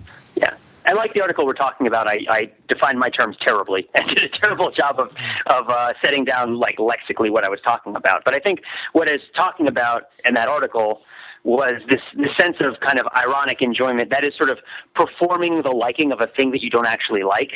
[0.85, 4.25] And like the article we're talking about, I, I defined my terms terribly and did
[4.25, 5.11] a terrible job of
[5.47, 8.23] of uh, setting down like lexically what I was talking about.
[8.25, 8.61] But I think
[8.93, 11.01] what is talking about in that article
[11.43, 14.59] was this this sense of kind of ironic enjoyment that is sort of
[14.95, 17.51] performing the liking of a thing that you don't actually like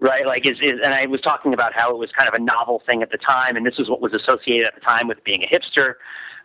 [0.00, 0.26] right?
[0.26, 2.82] Like, is, is and I was talking about how it was kind of a novel
[2.86, 5.44] thing at the time, and this was what was associated at the time with being
[5.44, 5.94] a hipster.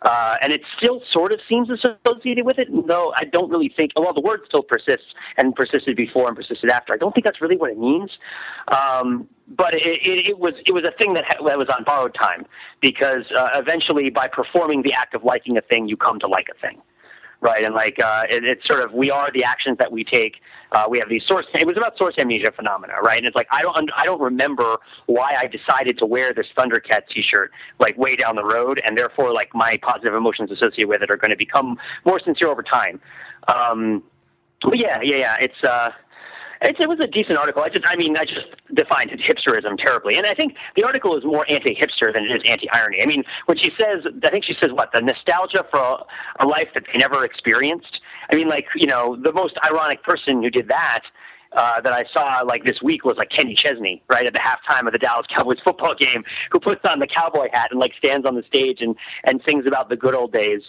[0.02, 3.92] Uh, and it still sort of seems associated with it, though I don't really think.
[3.96, 6.92] Well, the word still persists and persisted before and persisted after.
[6.92, 8.10] I don't think that's really what it means.
[8.68, 11.84] Um, but it, it, it was it was a thing that, ha- that was on
[11.84, 12.46] borrowed time
[12.80, 16.48] because uh, eventually, by performing the act of liking a thing, you come to like
[16.50, 16.82] a thing
[17.40, 17.64] right?
[17.64, 20.40] And like uh, it, it's sort of we are the actions that we take.
[20.72, 21.46] Uh, we have these source.
[21.54, 23.18] It was about source amnesia phenomena, right?
[23.18, 24.76] And it's like I don't I don't remember
[25.06, 29.32] why I decided to wear this Thundercat T-shirt like way down the road, and therefore
[29.32, 33.00] like my positive emotions associated with it are going to become more sincere over time.
[33.48, 34.02] Um,
[34.62, 35.36] but yeah, yeah, yeah.
[35.40, 35.90] It's uh,
[36.62, 37.62] it, it was a decent article.
[37.62, 41.24] I just, I mean, I just defined hipsterism terribly, and I think the article is
[41.24, 43.02] more anti-hipster than it is anti-irony.
[43.02, 46.04] I mean, when she says, I think she says what the nostalgia for a,
[46.40, 48.00] a life that they never experienced.
[48.30, 51.02] I mean, like you know, the most ironic person who did that
[51.52, 54.86] uh, that I saw like this week was like Kenny Chesney, right at the halftime
[54.86, 58.26] of the Dallas Cowboys football game, who puts on the cowboy hat and like stands
[58.26, 60.62] on the stage and and sings about the good old days,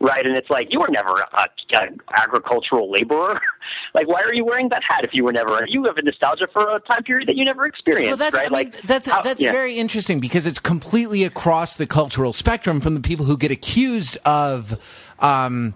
[0.00, 0.24] right?
[0.26, 3.40] And it's like you were never a, a agricultural laborer.
[3.94, 5.64] like, why are you wearing that hat if you were never?
[5.68, 8.46] You have a nostalgia for a time period that you never experienced, well, that's, right?
[8.52, 9.52] I mean, like that's how, that's yeah.
[9.52, 14.18] very interesting because it's completely across the cultural spectrum from the people who get accused
[14.24, 14.78] of.
[15.20, 15.74] Um,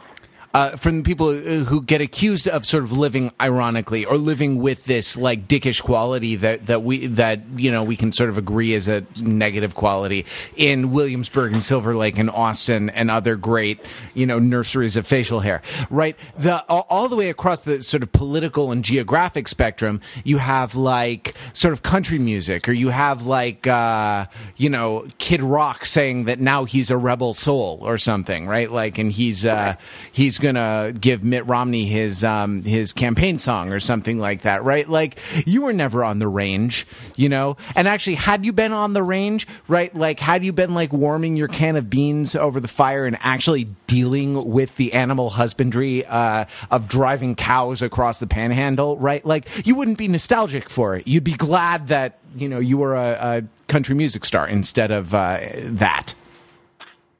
[0.54, 4.86] uh, from the people who get accused of sort of living ironically or living with
[4.86, 8.72] this like dickish quality that, that we that you know we can sort of agree
[8.72, 10.24] is a negative quality
[10.56, 13.84] in Williamsburg and Silver Lake and Austin and other great
[14.14, 16.16] you know nurseries of facial hair right?
[16.38, 20.74] The all, all the way across the sort of political and geographic spectrum you have
[20.74, 24.26] like sort of country music or you have like uh,
[24.56, 28.70] you know Kid Rock saying that now he's a rebel soul or something right?
[28.70, 29.74] Like and he's uh,
[30.10, 34.88] he's gonna give Mitt Romney his um, his campaign song or something like that, right?
[34.88, 36.86] Like you were never on the range,
[37.16, 37.56] you know.
[37.74, 39.94] And actually, had you been on the range, right?
[39.94, 43.68] Like had you been like warming your can of beans over the fire and actually
[43.86, 49.24] dealing with the animal husbandry uh, of driving cows across the Panhandle, right?
[49.24, 51.06] Like you wouldn't be nostalgic for it.
[51.06, 55.14] You'd be glad that you know you were a, a country music star instead of
[55.14, 56.14] uh, that.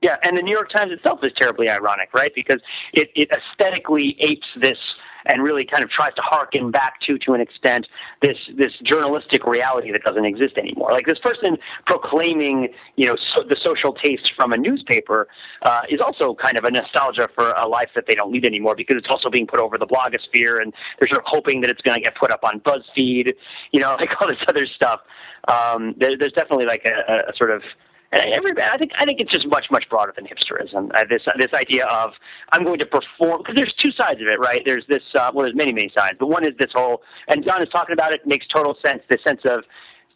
[0.03, 2.33] Yeah, and the New York Times itself is terribly ironic, right?
[2.35, 2.61] Because
[2.93, 4.79] it, it aesthetically apes this
[5.27, 7.87] and really kind of tries to harken back to, to an extent,
[8.23, 10.93] this this journalistic reality that doesn't exist anymore.
[10.93, 15.29] Like this person proclaiming, you know, so, the social taste from a newspaper
[15.63, 18.75] uh, is also kind of a nostalgia for a life that they don't lead anymore
[18.75, 21.83] because it's also being put over the blogosphere, and they're sort of hoping that it's
[21.83, 23.33] going to get put up on BuzzFeed,
[23.73, 25.01] you know, like all this other stuff.
[25.49, 27.63] Um, there, there's definitely like a, a sort of
[28.11, 30.91] and every, I think I think it's just much much broader than hipsterism.
[30.95, 32.13] Uh, this this idea of
[32.53, 34.63] I'm going to perform because there's two sides of it, right?
[34.65, 37.63] There's this uh, well, there's many many sides, but one is this whole and John
[37.63, 39.03] is talking about it makes total sense.
[39.11, 39.65] This sense of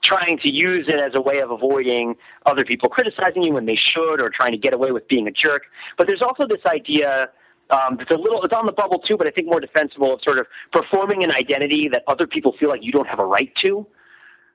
[0.03, 2.17] trying to use it as a way of avoiding
[2.47, 5.31] other people criticizing you when they should, or trying to get away with being a
[5.31, 5.63] jerk.
[5.99, 7.29] But there's also this idea.
[7.71, 10.21] Um, it's a little, it's on the bubble too, but I think more defensible of
[10.23, 13.51] sort of performing an identity that other people feel like you don't have a right
[13.65, 13.87] to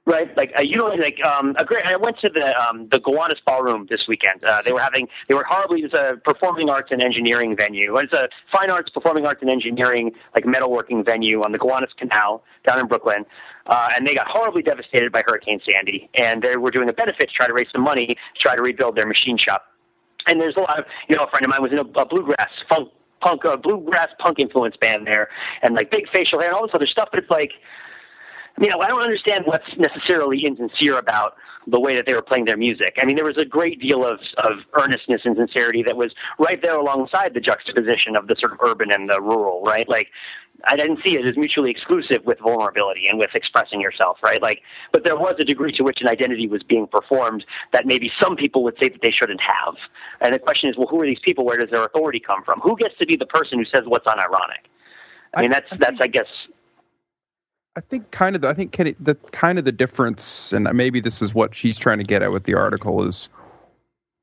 [0.07, 0.35] right?
[0.37, 1.83] Like uh, you know, like um, a great.
[1.85, 4.43] I went to the um, the Gowanus Ballroom this weekend.
[4.43, 5.81] Uh, they were having they were horribly.
[5.81, 7.95] It's a performing arts and engineering venue.
[7.97, 12.43] It's a fine arts, performing arts, and engineering like metalworking venue on the Gowanus Canal
[12.65, 13.25] down in Brooklyn.
[13.67, 17.29] Uh, and they got horribly devastated by Hurricane Sandy, and they were doing a benefit
[17.29, 19.65] to try to raise some money to try to rebuild their machine shop.
[20.25, 22.05] And there's a lot of, you know, a friend of mine was in a, a
[22.05, 22.89] bluegrass funk
[23.19, 25.27] punk, uh, bluegrass punk influence band there,
[25.63, 27.09] and like big facial hair and all this other stuff.
[27.11, 27.51] But it's like,
[28.61, 31.35] you know, I don't understand what's necessarily insincere about
[31.67, 32.95] the way that they were playing their music.
[33.01, 36.61] I mean, there was a great deal of, of earnestness and sincerity that was right
[36.63, 39.87] there alongside the juxtaposition of the sort of urban and the rural, right?
[39.87, 40.07] Like,
[40.63, 44.41] I didn't see it as mutually exclusive with vulnerability and with expressing yourself, right?
[44.41, 48.11] Like, but there was a degree to which an identity was being performed that maybe
[48.19, 49.75] some people would say that they shouldn't have.
[50.21, 51.45] And the question is, well, who are these people?
[51.45, 52.59] Where does their authority come from?
[52.61, 54.65] Who gets to be the person who says what's unironic?
[55.33, 56.25] I mean, that's that's I guess
[57.77, 60.99] I think kind of the, I think Kenny, the kind of the difference, and maybe
[60.99, 63.29] this is what she's trying to get at with the article is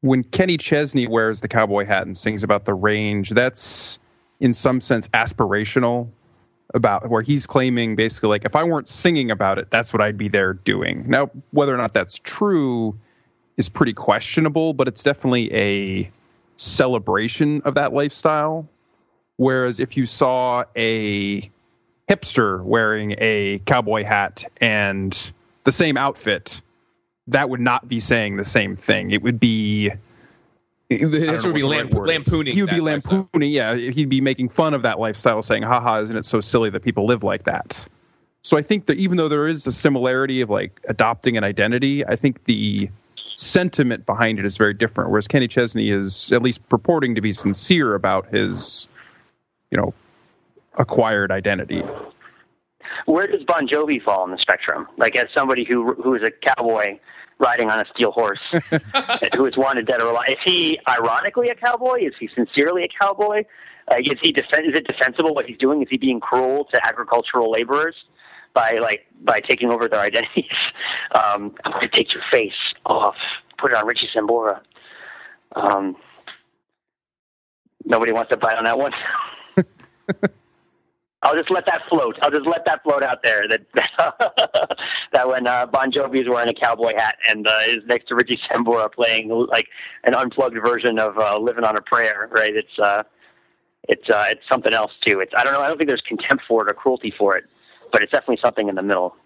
[0.00, 3.30] when Kenny Chesney wears the cowboy hat and sings about the range.
[3.30, 4.00] That's
[4.40, 6.08] in some sense aspirational
[6.74, 10.18] about where he's claiming basically like if I weren't singing about it, that's what I'd
[10.18, 11.04] be there doing.
[11.06, 12.98] Now, whether or not that's true
[13.56, 16.10] is pretty questionable, but it's definitely a
[16.56, 18.68] celebration of that lifestyle.
[19.36, 21.52] Whereas if you saw a
[22.08, 25.32] hipster wearing a cowboy hat and
[25.64, 26.60] the same outfit,
[27.26, 29.10] that would not be saying the same thing.
[29.10, 29.90] It would be
[30.90, 32.54] This would be lamp- right lampooning.
[32.54, 33.18] He would be that lifestyle.
[33.20, 33.50] lampooning.
[33.52, 36.82] Yeah, he'd be making fun of that lifestyle, saying, "Haha, isn't it so silly that
[36.82, 37.86] people live like that?"
[38.42, 42.04] So I think that even though there is a similarity of like adopting an identity,
[42.06, 42.90] I think the
[43.36, 45.10] sentiment behind it is very different.
[45.10, 48.86] Whereas Kenny Chesney is at least purporting to be sincere about his,
[49.70, 49.94] you know,
[50.76, 51.82] acquired identity.
[53.06, 54.86] Where does Bon Jovi fall on the spectrum?
[54.96, 56.98] Like, as somebody who who is a cowboy
[57.38, 58.40] riding on a steel horse,
[59.34, 62.04] who is wanted dead or alive, is he ironically a cowboy?
[62.04, 63.44] Is he sincerely a cowboy?
[63.90, 65.82] Uh, is he defen- is it defensible what he's doing?
[65.82, 67.96] Is he being cruel to agricultural laborers
[68.54, 70.44] by like by taking over their identities?
[71.14, 72.52] Um, I'm going to take your face
[72.86, 73.14] off,
[73.58, 74.60] put it on Richie Sambora.
[75.54, 75.94] Um,
[77.84, 78.92] nobody wants to bite on that one.
[81.24, 82.18] I'll just let that float.
[82.22, 83.48] I'll just let that float out there.
[83.48, 83.62] That
[85.12, 88.14] that when uh, Bon Jovi is wearing a cowboy hat and uh, is next to
[88.14, 89.66] Richie Sambora playing like
[90.04, 92.54] an unplugged version of uh, "Living on a Prayer," right?
[92.54, 93.04] It's uh,
[93.88, 95.20] it's uh, it's something else too.
[95.20, 95.60] It's I don't know.
[95.60, 97.44] I don't think there's contempt for it or cruelty for it,
[97.90, 99.16] but it's definitely something in the middle.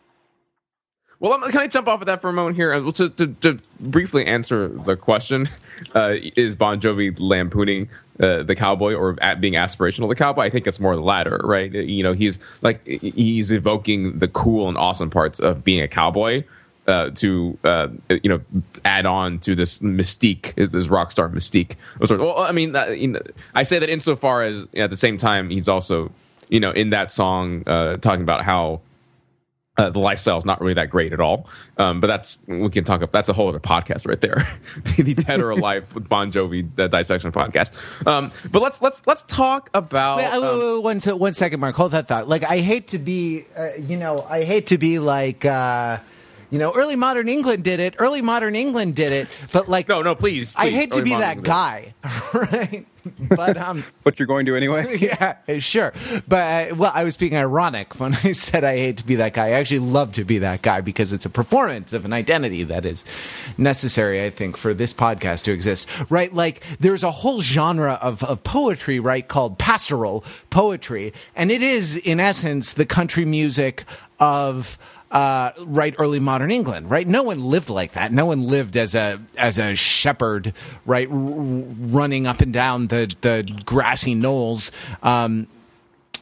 [1.20, 2.72] Well, um, can I jump off of that for a moment here?
[2.72, 5.48] Uh, To, to, to briefly answer the question,
[5.94, 7.88] uh, is Bon Jovi lampooning
[8.20, 10.42] uh, the cowboy or being aspirational the cowboy?
[10.42, 11.72] I think it's more the latter, right?
[11.72, 16.44] You know, he's like he's evoking the cool and awesome parts of being a cowboy
[16.86, 18.40] uh, to uh, you know
[18.84, 21.74] add on to this mystique, this rock star mystique.
[22.00, 23.20] Well, I mean, uh,
[23.54, 26.12] I say that insofar as at the same time he's also
[26.48, 28.80] you know in that song uh, talking about how
[29.78, 31.48] uh, the lifestyle is not really that great at all.
[31.78, 32.98] Um, but that's we can talk.
[32.98, 34.58] About, that's a whole other podcast right there.
[34.96, 38.06] the Dead or Alive with Bon Jovi the dissection podcast.
[38.06, 40.18] Um, but let's let's let's talk about.
[40.18, 41.76] Wait, wait, um, wait, wait, one, one second, Mark.
[41.76, 42.28] Hold that thought.
[42.28, 45.98] Like, I hate to be, uh, you know, I hate to be like, uh,
[46.50, 47.94] you know, early modern England did it.
[47.98, 49.28] Early modern England did it.
[49.52, 50.54] But like, no, no, please.
[50.56, 51.44] I please, hate to be that England.
[51.44, 51.94] guy,
[52.34, 52.86] right?
[53.30, 54.98] But um, But you're going to anyway.
[54.98, 55.92] yeah, sure.
[56.26, 59.34] But uh, well, I was being ironic when I said I hate to be that
[59.34, 59.48] guy.
[59.48, 62.84] I actually love to be that guy because it's a performance of an identity that
[62.84, 63.04] is
[63.56, 65.88] necessary, I think, for this podcast to exist.
[66.10, 66.32] Right?
[66.34, 71.96] Like there's a whole genre of, of poetry, right, called pastoral poetry, and it is
[71.96, 73.84] in essence the country music
[74.20, 74.78] of
[75.10, 77.06] uh, right early modern England, right?
[77.06, 78.12] No one lived like that.
[78.12, 80.52] No one lived as a as a shepherd,
[80.84, 84.70] right, r- running up and down the the grassy knolls.
[85.02, 85.46] Um,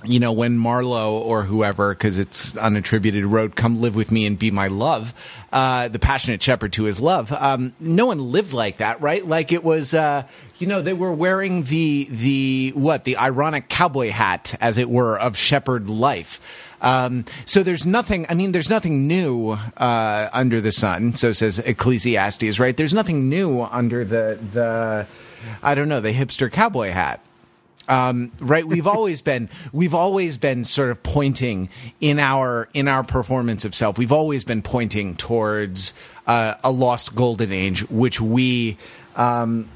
[0.04, 4.38] you know, when Marlowe or whoever, because it's unattributed, wrote "Come live with me and
[4.38, 5.14] be my love,"
[5.52, 7.32] uh, the passionate shepherd to his love.
[7.32, 9.26] Um, no one lived like that, right?
[9.26, 10.24] Like it was, uh,
[10.58, 15.18] you know, they were wearing the the what the ironic cowboy hat, as it were,
[15.18, 16.40] of shepherd life.
[16.86, 18.26] Um, so there's nothing.
[18.28, 21.14] I mean, there's nothing new uh, under the sun.
[21.14, 22.76] So says Ecclesiastes, right?
[22.76, 25.06] There's nothing new under the the
[25.62, 27.20] I don't know the hipster cowboy hat
[27.88, 31.68] um, right we've always been we've always been sort of pointing
[32.00, 35.94] in our in our performance of self we've always been pointing towards
[36.26, 38.76] uh, a lost golden age which we
[39.16, 39.68] um,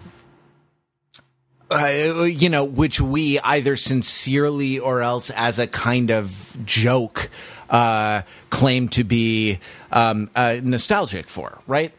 [1.71, 7.31] uh, you know, which we either sincerely or else as a kind of joke
[7.69, 9.61] uh, claim to be
[9.93, 11.93] um, uh, nostalgic for, right?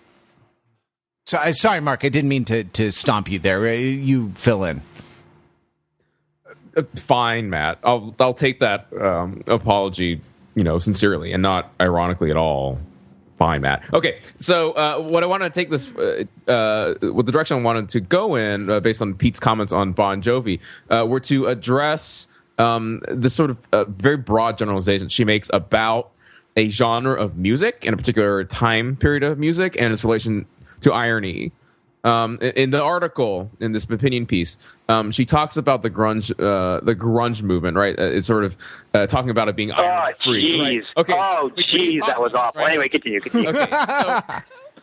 [1.25, 3.65] So, uh, sorry, Mark, I didn't mean to to stomp you there.
[3.65, 4.81] Uh, You fill in.
[6.75, 7.79] Uh, Fine, Matt.
[7.83, 10.19] I'll I'll take that um, apology,
[10.55, 12.79] you know, sincerely and not ironically at all.
[13.41, 13.83] Fine, Matt.
[13.91, 17.61] Okay, so uh, what I want to take this, uh, uh, what the direction I
[17.61, 20.59] wanted to go in, uh, based on Pete's comments on Bon Jovi,
[20.91, 22.27] uh, were to address
[22.59, 26.11] um, this sort of uh, very broad generalization she makes about
[26.55, 30.45] a genre of music in a particular time period of music and its relation
[30.81, 31.51] to irony.
[32.03, 34.57] Um, in- the article in this opinion piece,
[34.89, 37.97] um, she talks about the grunge, uh, the grunge movement, right?
[37.99, 38.57] Uh, it's sort of
[38.95, 40.51] uh, talking about it being Oh, free.
[40.51, 40.61] jeez.
[40.61, 40.83] right?
[40.97, 41.13] Okay.
[41.15, 42.61] oh, jeez, that was this, awful.
[42.61, 42.69] right?
[42.71, 43.19] Anyway, continue.
[43.19, 43.49] Continue.
[43.49, 44.21] Okay, so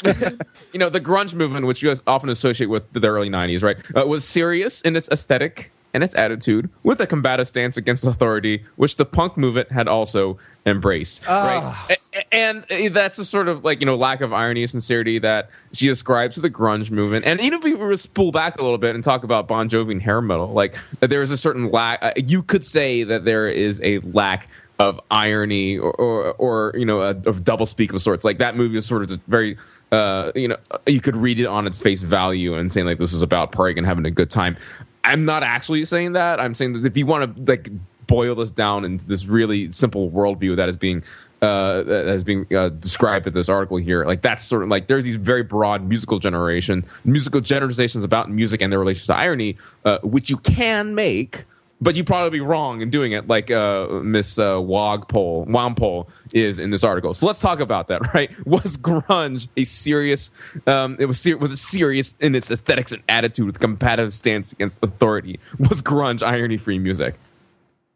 [0.73, 3.77] you know the grunge movement, which you guys often associate with the early '90s, right,
[3.97, 8.63] uh, was serious in its aesthetic and its attitude, with a combative stance against authority,
[8.77, 10.39] which the punk movement had also
[10.69, 11.27] embraced.
[11.27, 14.63] Right, A- a- and uh, that's a sort of like you know lack of irony
[14.63, 17.25] and sincerity that she ascribes to the grunge movement.
[17.27, 19.69] And even if we were to spool back a little bit and talk about Bon
[19.69, 22.03] Jovi and hair metal, like there is a certain lack.
[22.03, 24.49] Uh, you could say that there is a lack
[24.79, 28.25] of irony or, or, or you know, a, of double speak of sorts.
[28.25, 29.57] Like that movie is sort of just very,
[29.91, 30.57] uh, you know,
[30.87, 33.79] you could read it on its face value and saying like this is about partying
[33.79, 34.57] and having a good time.
[35.03, 36.39] I'm not actually saying that.
[36.41, 37.71] I'm saying that if you want to like
[38.09, 41.05] boil this down into this really simple worldview that is being
[41.41, 44.05] uh, is being uh, described in this article here.
[44.05, 48.61] Like that's sort of like there's these very broad musical generation, musical generalizations about music
[48.61, 51.45] and their relationship to irony, uh, which you can make,
[51.81, 56.59] but you probably be wrong in doing it, like uh, Miss uh, Wogpole, Wampole is
[56.59, 57.15] in this article.
[57.15, 57.99] So let's talk about that.
[58.15, 58.31] Right?
[58.47, 60.31] Was grunge a serious?
[60.67, 64.53] Um, it was ser- was it serious in its aesthetics and attitude with competitive stance
[64.53, 65.39] against authority?
[65.59, 67.17] Was grunge irony-free music?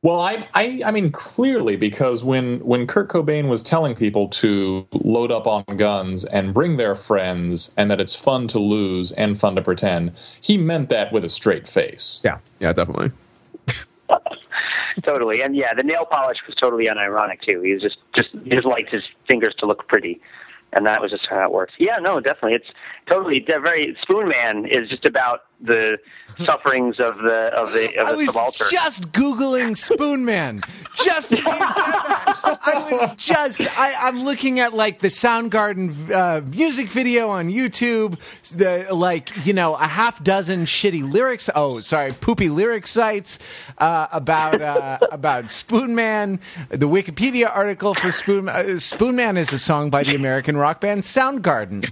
[0.02, 4.84] Well, I, I, I mean, clearly, because when when Kurt Cobain was telling people to
[4.92, 9.38] load up on guns and bring their friends, and that it's fun to lose and
[9.38, 12.20] fun to pretend, he meant that with a straight face.
[12.24, 13.12] Yeah, yeah, definitely.
[15.04, 17.62] totally, and yeah, the nail polish was totally unironic too.
[17.62, 20.20] He was just just he just liked his fingers to look pretty,
[20.72, 21.74] and that was just how it works.
[21.78, 22.72] Yeah, no, definitely, it's
[23.08, 26.00] totally very Spoon Man is just about the
[26.44, 28.66] sufferings of the of the of I the was subaltern.
[28.70, 30.60] just googling Spoon Man.
[31.04, 33.62] Just as you said that, I was just.
[33.76, 38.18] I, I'm looking at like the Soundgarden uh, music video on YouTube.
[38.56, 41.50] The like you know a half dozen shitty lyrics.
[41.54, 43.38] Oh, sorry, poopy lyric sites
[43.78, 46.40] uh, about uh, about Spoon Man.
[46.68, 50.80] The Wikipedia article for Spoon uh, Spoon Man is a song by the American rock
[50.80, 51.90] band Soundgarden.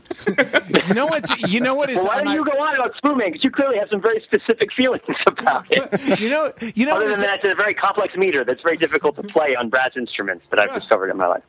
[0.89, 3.19] you know what's you know what is well, why don't you go on about Spoon
[3.19, 3.29] Man?
[3.29, 6.21] Because you clearly have some very specific feelings about it.
[6.21, 8.99] you know you know Other than that, it's a very complex meter that's very difficult
[9.01, 11.42] to play on brass instruments that I've discovered in my life.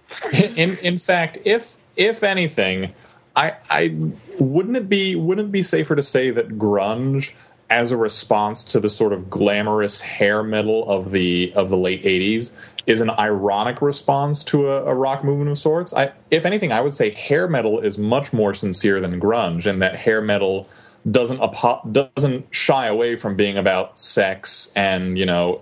[0.58, 2.94] in in fact, if if anything,
[3.36, 3.96] I I
[4.40, 7.32] wouldn't it be wouldn't it be safer to say that grunge
[7.70, 12.04] as a response to the sort of glamorous hair metal of the of the late
[12.04, 12.52] 80s
[12.86, 15.94] is an ironic response to a, a rock movement of sorts.
[15.94, 19.82] I if anything, I would say hair metal is much more sincere than grunge and
[19.82, 20.68] that hair metal
[21.10, 25.62] doesn't apo- doesn't shy away from being about sex and, you know,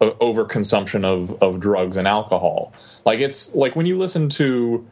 [0.00, 2.72] overconsumption of of drugs and alcohol.
[3.04, 4.86] Like it's like when you listen to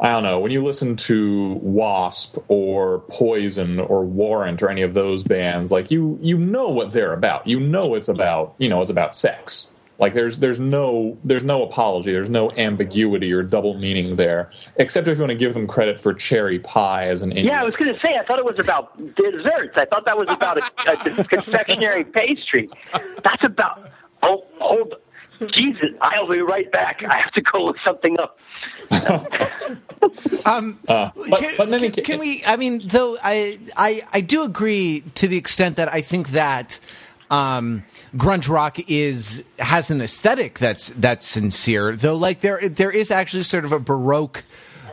[0.00, 4.94] I don't know, when you listen to Wasp or Poison or Warrant or any of
[4.94, 7.46] those bands, like you you know what they're about.
[7.46, 9.72] You know it's about, you know, it's about sex.
[9.98, 15.08] Like there's there's no there's no apology, there's no ambiguity or double meaning there, except
[15.08, 17.48] if you want to give them credit for Cherry Pie as an indie.
[17.48, 19.76] Yeah, I was going to say, I thought it was about desserts.
[19.76, 22.70] I thought that was about a, a confectionery pastry.
[22.92, 23.90] That's about.
[24.22, 24.94] Oh, hold.
[25.52, 27.04] Jesus, I'll be right back.
[27.04, 28.38] I have to go look something up.
[30.46, 32.42] Um, but- can, but in any can- can we?
[32.46, 36.78] I mean, though, I, I I do agree to the extent that I think that
[37.30, 37.84] um,
[38.16, 41.96] grunge rock is has an aesthetic that's that's sincere.
[41.96, 44.44] Though, like there there is actually sort of a baroque.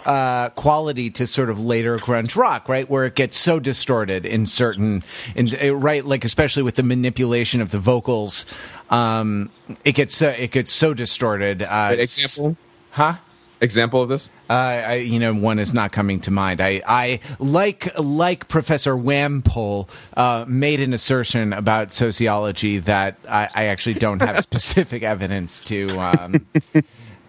[0.05, 4.45] Uh, quality to sort of later grunge rock, right, where it gets so distorted in
[4.45, 5.03] certain,
[5.35, 8.45] in, uh, right, like especially with the manipulation of the vocals,
[8.91, 9.49] um,
[9.83, 11.63] it gets uh, it gets so distorted.
[11.63, 12.55] Uh, Example,
[12.91, 13.15] huh?
[13.61, 14.29] example of this.
[14.49, 16.61] Uh, I, you know, one is not coming to mind.
[16.61, 23.65] I, I like like Professor Wampole uh, made an assertion about sociology that I, I
[23.65, 26.45] actually don't have specific evidence to um,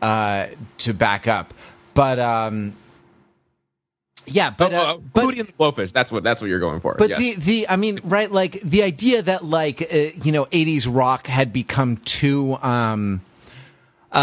[0.03, 0.47] uh,
[0.79, 1.55] to back up.
[1.97, 2.75] But um,
[4.27, 5.93] yeah, but oh, uh, oh, but Hootie and the Blowfish.
[5.93, 6.95] That's what that's what you're going for.
[6.97, 7.19] but yes.
[7.19, 8.31] the the I mean, right?
[8.31, 13.23] Like the idea that like uh, you know, '80s rock had become too um,
[14.13, 14.17] uh,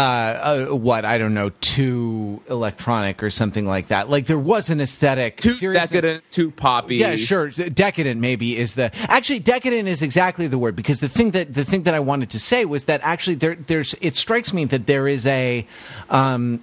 [0.70, 4.08] uh, what I don't know, too electronic or something like that.
[4.08, 6.96] Like there was an aesthetic, too seriousness- decadent, too poppy.
[6.96, 7.50] Yeah, sure.
[7.50, 11.64] Decadent maybe is the actually decadent is exactly the word because the thing that the
[11.64, 14.86] thing that I wanted to say was that actually there there's it strikes me that
[14.86, 15.66] there is a
[16.10, 16.60] um,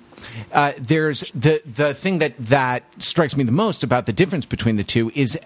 [0.52, 4.78] uh, there's the the thing that that strikes me the most about the difference between
[4.78, 5.38] the two is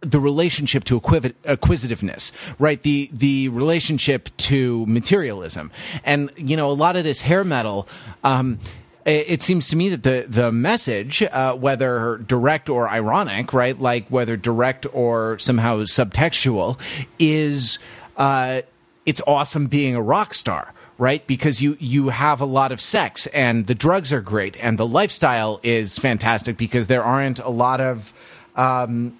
[0.00, 2.82] the relationship to acquiv- acquisitiveness, right?
[2.82, 5.70] The the relationship to materialism,
[6.04, 7.88] and you know, a lot of this hair metal.
[8.24, 8.58] Um,
[9.04, 14.06] it seems to me that the the message, uh, whether direct or ironic, right, like
[14.08, 16.78] whether direct or somehow subtextual,
[17.18, 17.78] is
[18.18, 18.60] uh,
[19.06, 23.26] it's awesome being a rock star right because you you have a lot of sex
[23.28, 27.80] and the drugs are great and the lifestyle is fantastic because there aren't a lot
[27.80, 28.12] of
[28.56, 29.16] um,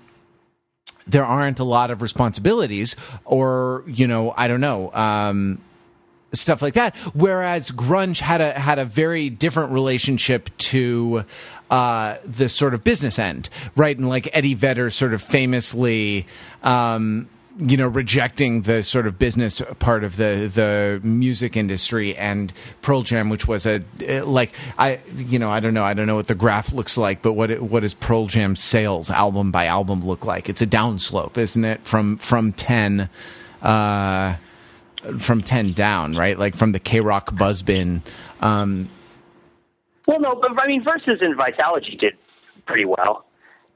[1.09, 2.95] there aren't a lot of responsibilities
[3.25, 5.59] or you know i don't know um,
[6.33, 6.95] stuff like that.
[7.15, 11.25] Whereas grunge had a had a very different relationship to
[11.71, 13.97] uh, the sort of business end right?
[13.97, 16.27] And like eddie vedder sort of famously
[16.63, 17.29] um,
[17.59, 22.53] you know rejecting the sort of business part of the the music industry and
[22.83, 23.83] Pearl Jam which was a
[24.23, 27.21] like I you know I don't know I don't know what the graph looks like
[27.21, 30.67] but what it, what does Pearl Jam sales album by album look like it's a
[30.67, 33.11] downslope isn't it from from 10
[33.63, 34.37] uh
[35.19, 36.39] from ten down, right?
[36.39, 38.03] Like from the K Rock Buzzbin.
[38.41, 38.89] Um,
[40.07, 42.17] well, no, but I mean, Versus and Vitalogy did
[42.67, 43.25] pretty well.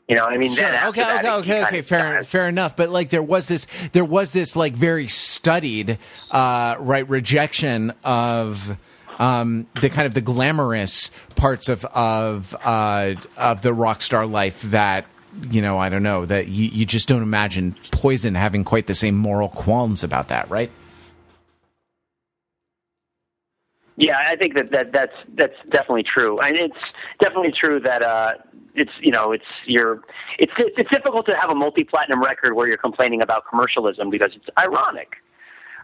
[0.09, 0.65] You know, what I mean, sure.
[0.65, 2.77] then okay, that, okay, okay, okay, fair, fair enough.
[2.77, 5.99] But like, there was this, there was this like very studied,
[6.31, 8.77] uh, right, rejection of
[9.19, 14.63] um, the kind of the glamorous parts of of uh, of the rock star life
[14.63, 15.07] that
[15.51, 18.95] you know, I don't know that you, you just don't imagine Poison having quite the
[18.95, 20.71] same moral qualms about that, right?
[23.97, 26.77] Yeah, I think that, that that's that's definitely true, and it's
[27.21, 28.33] definitely true that uh,
[28.75, 30.03] it's you know it's you're
[30.39, 34.35] it's it's difficult to have a multi platinum record where you're complaining about commercialism because
[34.37, 35.17] it's ironic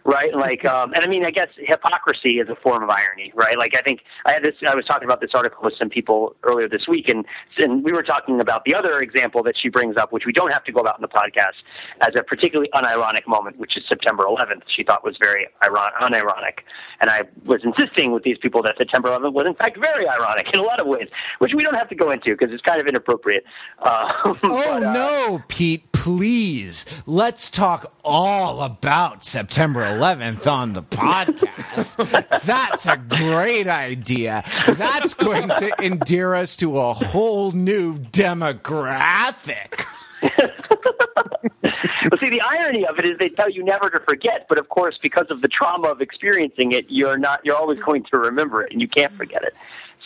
[0.09, 0.33] right?
[0.35, 3.57] Like, um, and I mean, I guess hypocrisy is a form of irony, right?
[3.57, 4.55] Like, I think I had this.
[4.67, 7.25] I was talking about this article with some people earlier this week, and
[7.57, 10.51] and we were talking about the other example that she brings up, which we don't
[10.51, 11.63] have to go about in the podcast,
[12.01, 14.63] as a particularly unironic moment, which is September 11th.
[14.75, 16.59] She thought was very iron- unironic,
[17.01, 20.47] and I was insisting with these people that September 11th was in fact very ironic
[20.53, 22.81] in a lot of ways, which we don't have to go into because it's kind
[22.81, 23.43] of inappropriate.
[23.79, 25.83] Uh, oh but, uh, no, Pete!
[25.91, 32.41] Please, let's talk all about September 11th on the podcast.
[32.43, 34.43] That's a great idea.
[34.65, 39.85] That's going to endear us to a whole new demographic.
[40.21, 44.69] well, see, the irony of it is they tell you never to forget, but of
[44.69, 47.41] course, because of the trauma of experiencing it, you're not.
[47.43, 49.53] You're always going to remember it, and you can't forget it.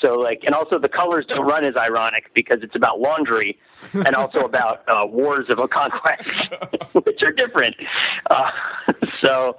[0.03, 3.57] So, like, and also the colors don't run as ironic because it's about laundry,
[3.93, 6.23] and also about uh, wars of a conquest,
[6.93, 7.75] which are different.
[8.29, 8.51] Uh,
[9.19, 9.55] so,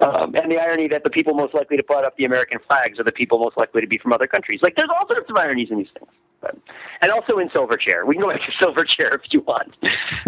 [0.00, 2.98] um, and the irony that the people most likely to put up the American flags
[2.98, 4.60] are the people most likely to be from other countries.
[4.62, 6.10] Like, there's all sorts of ironies in these things.
[6.40, 6.56] But,
[7.00, 8.06] and also in Silverchair.
[8.06, 9.76] We can go back to Silverchair if you want.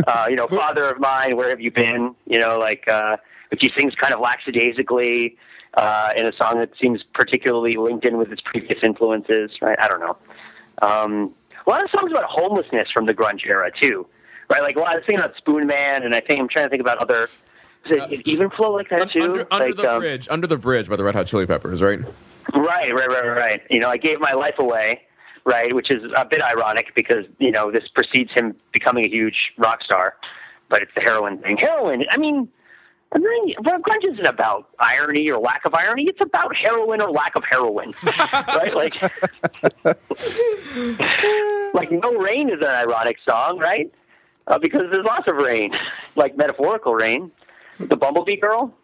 [0.07, 2.15] Uh, you know, Father of Mine, Where Have You Been?
[2.27, 3.17] You know, like, uh,
[3.51, 5.37] which he sings kind of lackadaisically
[5.75, 9.79] uh, in a song that seems particularly linked in with his previous influences, right?
[9.81, 10.17] I don't know.
[10.83, 11.35] Um,
[11.67, 14.07] a lot of songs about homelessness from the grunge era, too,
[14.49, 14.63] right?
[14.63, 16.81] Like, well, I was thinking about Spoon Man, and I think I'm trying to think
[16.81, 17.29] about other
[17.89, 19.23] does it, it even flow like that too?
[19.23, 21.81] Under, under like, the um, bridge, under the bridge by the Red Hot Chili Peppers,
[21.81, 21.99] right?
[22.55, 23.63] Right, right, right, right.
[23.71, 25.03] You know, I gave my life away,
[25.45, 29.53] right, which is a bit ironic because you know this precedes him becoming a huge
[29.57, 30.17] rock star,
[30.69, 31.57] but it's the heroin thing.
[31.57, 32.05] Heroin.
[32.11, 32.49] I mean.
[33.13, 36.05] I mean, well, grunge isn't about irony or lack of irony.
[36.05, 38.73] It's about heroin or lack of heroin, right?
[38.75, 38.95] Like,
[41.75, 43.93] like no rain is an ironic song, right?
[44.47, 45.73] Uh, because there's lots of rain,
[46.15, 47.33] like metaphorical rain.
[47.79, 48.75] The Bumblebee Girl.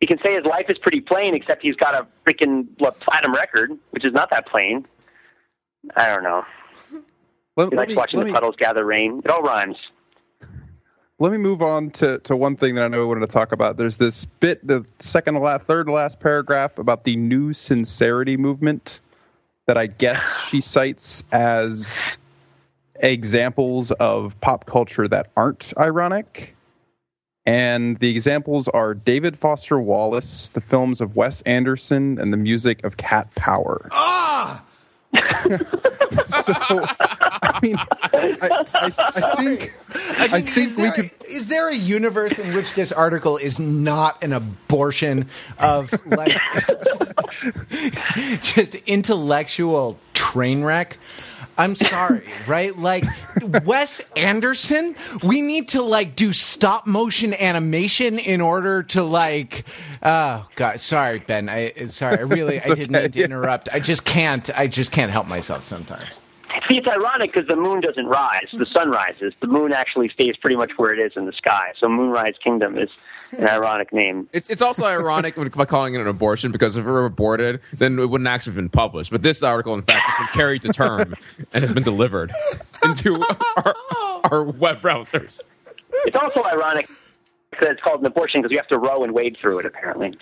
[0.00, 3.34] He can say his life is pretty plain, except he's got a freaking what, platinum
[3.34, 4.86] record, which is not that plain.
[5.96, 6.44] I don't know.
[7.56, 9.22] Let, He likes me, watching the me- puddles gather rain.
[9.24, 9.76] It all rhymes.
[11.18, 13.52] Let me move on to, to one thing that I know we wanted to talk
[13.52, 13.78] about.
[13.78, 18.36] There's this bit, the second to last, third to last paragraph about the new sincerity
[18.36, 19.00] movement
[19.64, 22.18] that I guess she cites as
[22.96, 26.54] examples of pop culture that aren't ironic.
[27.46, 32.84] And the examples are David Foster Wallace, the films of Wes Anderson, and the music
[32.84, 33.88] of Cat Power.
[33.92, 34.65] Ah!
[36.46, 38.90] So, I mean, I, I, I
[39.36, 42.74] think I, mean, I think is, we there, could- is there a universe in which
[42.74, 45.26] this article is not an abortion
[45.58, 46.36] of like
[48.40, 50.98] just intellectual train wreck?
[51.58, 52.76] I'm sorry, right?
[52.76, 53.04] Like
[53.64, 59.64] Wes Anderson, we need to like do stop motion animation in order to like.
[60.02, 61.48] Oh God, sorry, Ben.
[61.48, 62.18] I uh, sorry.
[62.18, 63.68] I really I didn't okay, mean to interrupt.
[63.72, 64.48] I just can't.
[64.58, 66.20] I just can't help myself sometimes.
[66.70, 69.32] See, it's ironic because the moon doesn't rise; the sun rises.
[69.40, 71.72] The moon actually stays pretty much where it is in the sky.
[71.78, 72.90] So, Moonrise Kingdom is
[73.38, 74.28] an ironic name.
[74.32, 77.60] It's it's also ironic when, by calling it an abortion because if it were aborted,
[77.72, 79.10] then it wouldn't actually have been published.
[79.10, 81.14] But this article, in fact, has been carried to term
[81.52, 82.32] and has been delivered
[82.82, 83.22] into
[83.56, 83.74] our,
[84.24, 85.42] our web browsers.
[86.04, 86.88] It's also ironic
[87.60, 89.66] that it's called an abortion because you have to row and wade through it.
[89.66, 90.16] Apparently,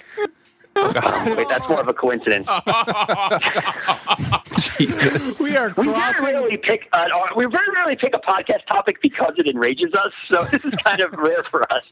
[1.37, 2.49] wait, that's more of a coincidence.
[4.79, 5.41] Jesus.
[5.41, 9.01] We are We very rarely pick an, uh, we very rarely pick a podcast topic
[9.01, 10.13] because it enrages us.
[10.31, 11.83] So this is kind of rare for us.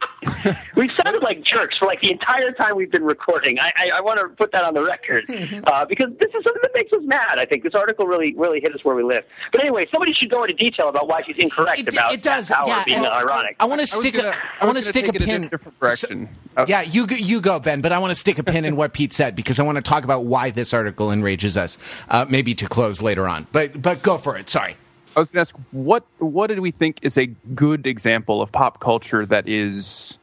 [0.76, 3.59] We've sounded like jerks for like the entire time we've been recording.
[3.61, 5.24] I, I, I want to put that on the record
[5.66, 7.39] uh, because this is something that makes us mad.
[7.39, 9.24] I think this article really really hit us where we live.
[9.53, 12.51] But anyway, somebody should go into detail about why she's incorrect It, about it does.
[12.51, 13.57] power yeah, being and ironic.
[13.61, 14.14] I want to stick.
[14.14, 15.45] gonna- a, I I want to stick a take it in pin.
[15.45, 16.28] a different direction.
[16.57, 17.80] Uh, Yeah, you you go, Ben.
[17.80, 19.83] But I want to stick a pin in what Pete said because I want to
[19.83, 21.79] talk about why this article enrages us.
[22.09, 24.49] Uh, maybe to close later on, but but go for it.
[24.49, 24.77] Sorry.
[25.14, 28.51] I was going to ask what what did we think is a good example of
[28.51, 30.18] pop culture that is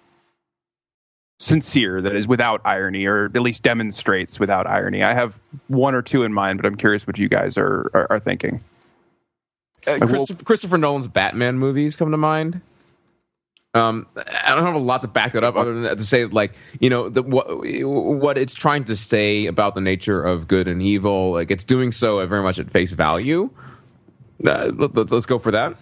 [1.40, 6.02] sincere that is without irony or at least demonstrates without irony i have one or
[6.02, 8.62] two in mind but i'm curious what you guys are are, are thinking
[9.88, 12.60] uh, christopher, christopher, nolan's batman movies come to mind
[13.76, 16.26] um, I don't have a lot to back that up other than that to say
[16.26, 20.68] like you know the, what what it's trying to say about the nature of good
[20.68, 23.50] and evil like it's doing so very much at face value.
[24.44, 25.76] Uh, let, us go for that.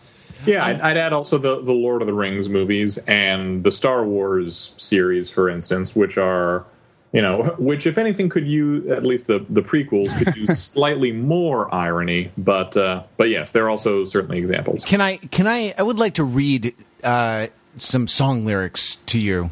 [0.46, 4.04] Yeah, I'd, I'd, add also the the Lord of the Rings movies and the Star
[4.04, 6.66] Wars series, for instance, which are
[7.14, 11.14] you know which if anything could use at least the the prequels could use slightly
[11.14, 14.84] more irony, but uh, but yes, they're also certainly examples.
[14.84, 16.76] Can I can I I would like to read.
[17.02, 17.48] Uh,
[17.82, 19.52] some song lyrics to you.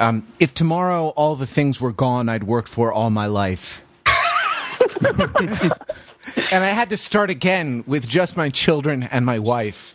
[0.00, 3.84] Um, if tomorrow all the things were gone I'd worked for all my life.
[6.50, 9.94] and I had to start again with just my children and my wife.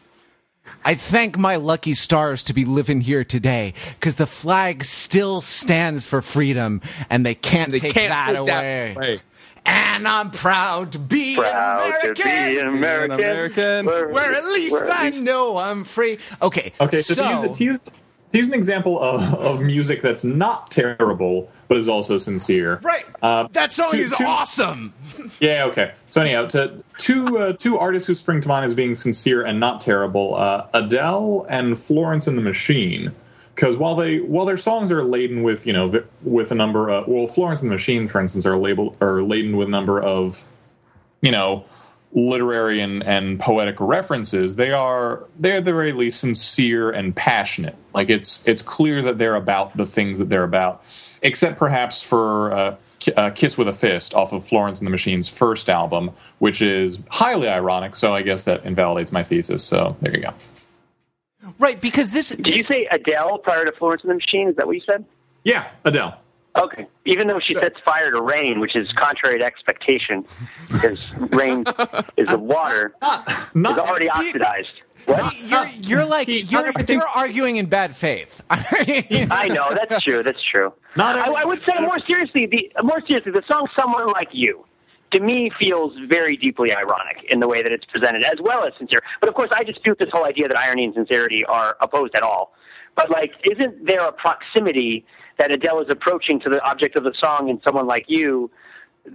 [0.86, 6.06] I thank my lucky stars to be living here today because the flag still stands
[6.08, 8.94] for freedom and they can't they take can't that take away.
[8.94, 9.22] That away.
[9.68, 12.16] And I'm proud to be proud American.
[12.16, 13.20] To be American.
[13.20, 13.86] American.
[13.86, 16.20] Where, where at least where I know I'm free.
[16.42, 16.72] Okay.
[16.80, 17.02] Okay.
[17.02, 17.80] So, so to, use, to, use,
[18.32, 22.80] to use an example of, of music that's not terrible but is also sincere.
[22.82, 23.06] Right.
[23.22, 24.94] Uh, that song two, is two, awesome.
[25.40, 25.66] Yeah.
[25.66, 25.92] Okay.
[26.08, 29.60] So anyhow, to two uh, two artists who spring to mind as being sincere and
[29.60, 33.14] not terrible: uh, Adele and Florence and the Machine
[33.58, 37.08] because while they while their songs are laden with you know with a number of
[37.08, 40.46] well Florence and the Machine for instance are labeled are laden with a number of
[41.22, 41.66] you know
[42.14, 47.76] literary and, and poetic references they are they're at the very least sincere and passionate
[47.94, 50.84] like it's it's clear that they're about the things that they're about
[51.24, 52.76] except perhaps for uh,
[53.16, 57.00] uh, Kiss with a Fist off of Florence and the Machine's first album, which is
[57.10, 57.96] highly ironic.
[57.96, 59.64] So I guess that invalidates my thesis.
[59.64, 60.34] So there you go.
[61.60, 62.30] Right, because this.
[62.30, 64.50] Did you say Adele prior to Florence and the Machine?
[64.50, 65.06] Is that what you said?
[65.44, 66.20] Yeah, Adele.
[66.58, 66.88] Okay.
[67.06, 70.26] Even though she sets fire to rain, which is contrary to expectation,
[70.72, 71.64] because rain
[72.18, 74.82] is the water not, not, is already oxidized.
[75.06, 75.34] What?
[75.46, 78.44] You're, you're like you're, you're arguing in bad faith.
[78.50, 80.24] I know that's true.
[80.24, 80.74] That's true.
[80.98, 82.48] Not I, I would say more seriously.
[82.48, 84.66] The more seriously, the song "Someone Like You."
[85.14, 88.74] To me feels very deeply ironic in the way that it's presented, as well as
[88.78, 89.00] sincere.
[89.20, 92.24] But of course, I dispute this whole idea that irony and sincerity are opposed at
[92.24, 92.54] all.
[92.96, 95.06] But like, isn't there a proximity
[95.38, 98.52] that Adele is approaching to the object of the song in someone like you?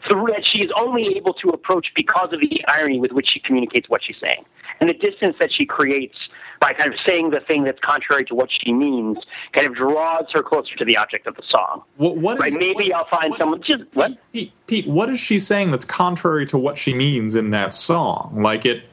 [0.09, 3.40] Through that she is only able to approach because of the irony with which she
[3.40, 4.45] communicates what she's saying
[4.80, 6.16] and the distance that she creates
[6.63, 9.19] by kind of saying the thing that's contrary to what she means
[9.53, 11.83] kind of draws her closer to the object of the song.
[11.97, 12.51] What, what right?
[12.51, 13.61] Is, Maybe what, I'll find what, someone.
[13.63, 14.13] Just what?
[14.33, 18.39] Pete, Pete, what is she saying that's contrary to what she means in that song?
[18.41, 18.85] Like it,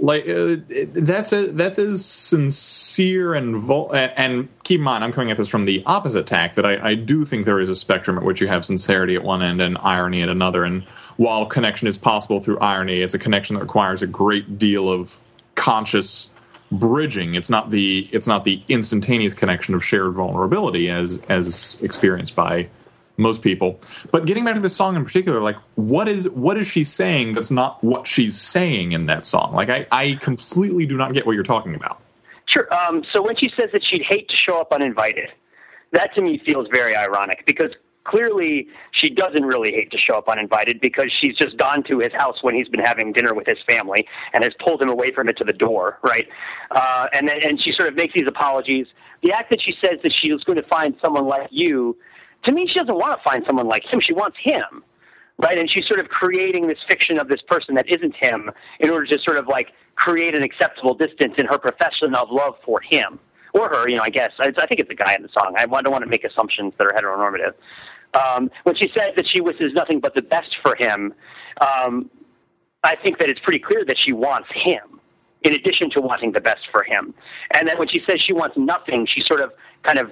[0.00, 5.12] like uh, it, that's a, that's as sincere and vul- and keep in mind, I'm
[5.12, 7.76] coming at this from the opposite tack that I, I do think there is a
[7.76, 10.64] spectrum at which you have sincerity at one end and irony at another.
[10.64, 10.82] And
[11.18, 15.20] while connection is possible through irony, it's a connection that requires a great deal of
[15.54, 16.34] conscious
[16.70, 17.34] bridging.
[17.34, 22.68] It's not the it's not the instantaneous connection of shared vulnerability as as experienced by
[23.16, 23.80] most people.
[24.10, 27.34] But getting back to this song in particular, like what is what is she saying
[27.34, 29.54] that's not what she's saying in that song?
[29.54, 32.00] Like I, I completely do not get what you're talking about.
[32.46, 32.72] Sure.
[32.72, 35.28] Um, so when she says that she'd hate to show up uninvited,
[35.92, 37.70] that to me feels very ironic because
[38.08, 42.12] clearly she doesn't really hate to show up uninvited because she's just gone to his
[42.12, 45.28] house when he's been having dinner with his family and has pulled him away from
[45.28, 46.28] it to the door, right?
[46.70, 48.86] Uh, and then and she sort of makes these apologies.
[49.22, 51.96] The act that she says that she was going to find someone like you,
[52.44, 54.00] to me, she doesn't want to find someone like him.
[54.00, 54.84] She wants him,
[55.38, 55.58] right?
[55.58, 58.50] And she's sort of creating this fiction of this person that isn't him
[58.80, 62.54] in order to sort of like create an acceptable distance in her profession of love
[62.64, 63.18] for him
[63.54, 64.32] or her, you know, I guess.
[64.38, 65.54] I, I think it's the guy in the song.
[65.56, 67.54] I don't want to make assumptions that are heteronormative.
[68.14, 71.12] Um, when she says that she wishes nothing but the best for him,
[71.60, 72.10] um,
[72.82, 75.00] I think that it's pretty clear that she wants him,
[75.42, 77.14] in addition to wanting the best for him.
[77.52, 79.52] And then when she says she wants nothing, she's sort of
[79.82, 80.10] kind of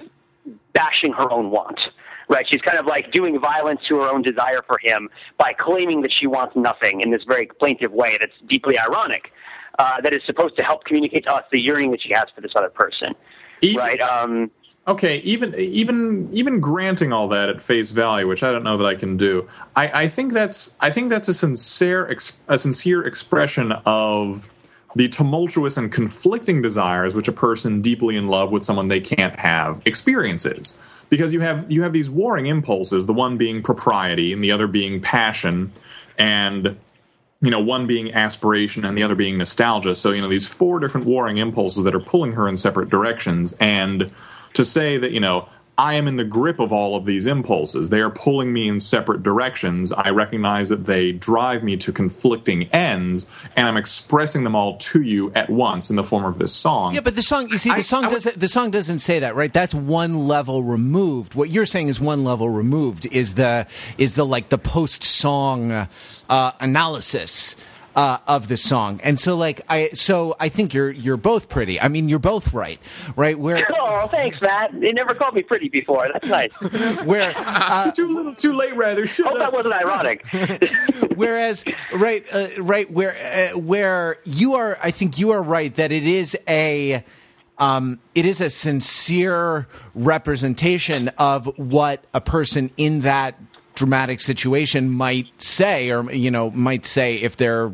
[0.73, 1.79] bashing her own want.
[2.27, 6.01] Right, she's kind of like doing violence to her own desire for him by claiming
[6.01, 9.31] that she wants nothing in this very plaintive way that's deeply ironic.
[9.77, 12.41] Uh, that is supposed to help communicate to us the yearning that she has for
[12.41, 13.13] this other person.
[13.61, 14.01] Even, right.
[14.01, 14.49] Um,
[14.87, 18.85] okay even even even granting all that at face value which i don't know that
[18.85, 22.17] i can do i, I think that's i think that's a sincere
[22.47, 24.49] a sincere expression of
[24.95, 29.37] the tumultuous and conflicting desires which a person deeply in love with someone they can't
[29.37, 30.77] have experiences.
[31.09, 34.67] Because you have you have these warring impulses the one being propriety and the other
[34.67, 35.71] being passion
[36.17, 36.75] and
[37.41, 39.95] you know one being aspiration and the other being nostalgia.
[39.95, 43.53] So you know these four different warring impulses that are pulling her in separate directions
[43.59, 44.11] and
[44.55, 45.47] to say that you know
[45.77, 47.89] I am in the grip of all of these impulses.
[47.89, 49.91] They are pulling me in separate directions.
[49.91, 53.25] I recognize that they drive me to conflicting ends,
[53.57, 56.93] and I'm expressing them all to you at once in the form of this song.
[56.93, 58.39] Yeah, but the song, you see, the I- song I doesn't.
[58.39, 59.51] The song doesn't say that, right?
[59.51, 61.35] That's one level removed.
[61.35, 63.05] What you're saying is one level removed.
[63.07, 65.71] Is the is the like the post song
[66.29, 67.57] uh, analysis
[67.95, 71.79] uh, of the song, and so like I so I think you're you're both pretty.
[71.79, 72.79] I mean, you're both right,
[73.15, 73.37] right?
[73.39, 74.79] Where Oh, thanks, Matt.
[74.79, 76.09] They never called me pretty before.
[76.11, 76.51] That's nice.
[77.05, 78.75] where uh, too little, too late.
[78.75, 80.27] Rather, shut Hope that wasn't ironic.
[81.15, 85.91] Whereas, right, uh, right, where uh, where you are, I think you are right that
[85.91, 87.03] it is a.
[87.57, 93.39] Um, it is a sincere representation of what a person in that
[93.75, 97.71] dramatic situation might say, or you know, might say if their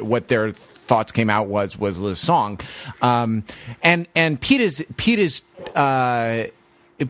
[0.00, 2.60] what their thoughts came out was was the song,
[3.00, 3.44] um,
[3.82, 5.42] and and Pete is Pete is.
[5.74, 6.44] Uh,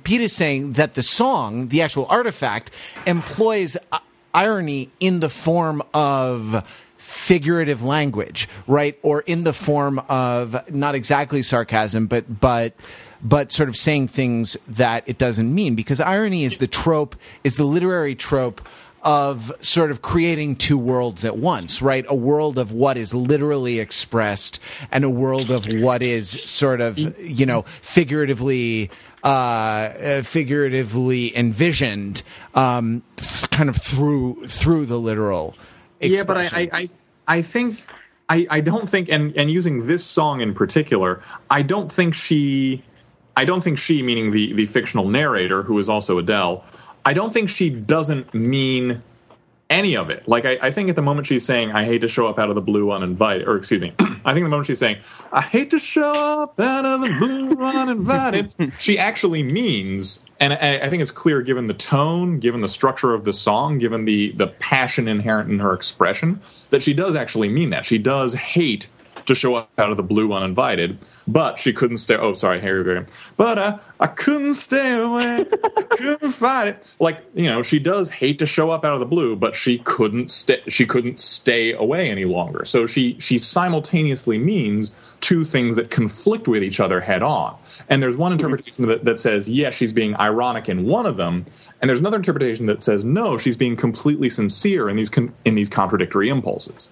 [0.05, 2.70] Pete is saying that the song, the actual artifact,
[3.07, 3.99] employs uh,
[4.33, 6.66] irony in the form of
[6.97, 8.99] figurative language, right?
[9.03, 12.74] Or in the form of not exactly sarcasm, but but
[13.22, 17.14] but sort of saying things that it doesn't mean because irony is the trope
[17.45, 18.61] is the literary trope
[19.03, 22.05] of sort of creating two worlds at once, right?
[22.09, 26.99] A world of what is literally expressed and a world of what is sort of,
[26.99, 28.91] you know, figuratively
[29.25, 32.23] uh, uh, figuratively envisioned,
[32.55, 33.03] um,
[33.51, 35.55] kind of through through the literal.
[36.01, 36.37] Yeah, but.
[36.37, 36.89] I, I, I,
[37.29, 37.79] I think
[38.29, 42.83] I, I don't think, and and using this song in particular, I don't think she,
[43.37, 46.65] I don't think she, meaning the the fictional narrator who is also Adele,
[47.05, 49.03] I don't think she doesn't mean
[49.73, 50.29] any of it.
[50.29, 52.51] Like I, I think at the moment she's saying, "I hate to show up out
[52.51, 54.99] of the blue uninvited," or excuse me, I think the moment she's saying,
[55.33, 60.79] "I hate to show up out of the blue uninvited," she actually means, and I,
[60.79, 64.33] I think it's clear given the tone, given the structure of the song, given the
[64.33, 66.41] the passion inherent in her expression,
[66.71, 67.87] that she does actually mean that.
[67.87, 68.89] She does hate
[69.27, 72.16] to show up out of the blue uninvited, but she couldn't stay.
[72.16, 73.07] Oh, sorry, Harry Graham.
[73.37, 75.47] But uh, I couldn't stay away.
[75.77, 76.87] I couldn't fight it.
[76.99, 79.79] Like you know, she does hate to show up out of the blue, but she
[79.79, 80.62] couldn't stay.
[80.68, 82.64] She couldn't stay away any longer.
[82.64, 87.57] So she she simultaneously means two things that conflict with each other head on.
[87.89, 91.47] And there's one interpretation that, that says yes, she's being ironic in one of them,
[91.81, 95.55] and there's another interpretation that says no, she's being completely sincere in these con- in
[95.55, 96.89] these contradictory impulses.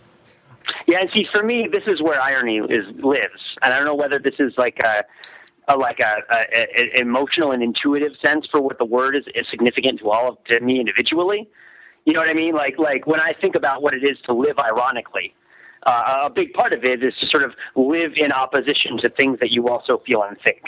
[0.86, 3.94] Yeah, and see, for me, this is where irony is lives, and I don't know
[3.94, 5.04] whether this is like a,
[5.68, 9.46] a like a, a, a emotional and intuitive sense for what the word is, is
[9.50, 11.48] significant to all of to me individually.
[12.04, 12.54] You know what I mean?
[12.54, 15.34] Like like when I think about what it is to live ironically,
[15.84, 19.38] uh, a big part of it is to sort of live in opposition to things
[19.40, 20.62] that you also feel and think.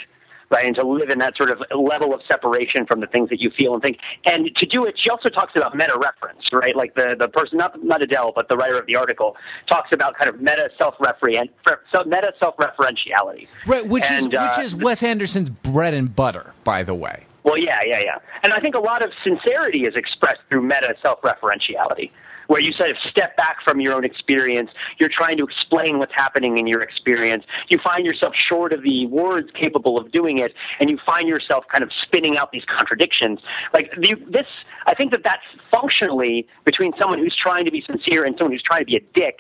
[0.53, 3.41] Right, and to live in that sort of level of separation from the things that
[3.41, 3.97] you feel and think,
[4.27, 6.77] and to do it, she also talks about meta reference, right?
[6.77, 9.35] Like the the person, not not Adele, but the writer of the article,
[9.67, 13.49] talks about kind of meta self meta self referentiality.
[13.67, 17.25] right, which is And, uh, which is Wes Anderson's bread and butter, by the way.
[17.45, 18.19] Well, yeah, yeah, yeah.
[18.43, 22.11] And I think a lot of sincerity is expressed through meta self referentiality,
[22.47, 24.71] where you sort of step back from your own experience.
[24.99, 27.45] You're trying to explain what's happening in your experience.
[27.69, 31.65] You find yourself short of the words capable of doing it, and you find yourself
[31.71, 33.41] kind of spinning out these contradictions.
[33.73, 33.91] Like
[34.31, 34.47] this,
[34.87, 38.63] I think that that's functionally between someone who's trying to be sincere and someone who's
[38.63, 39.39] trying to be a dick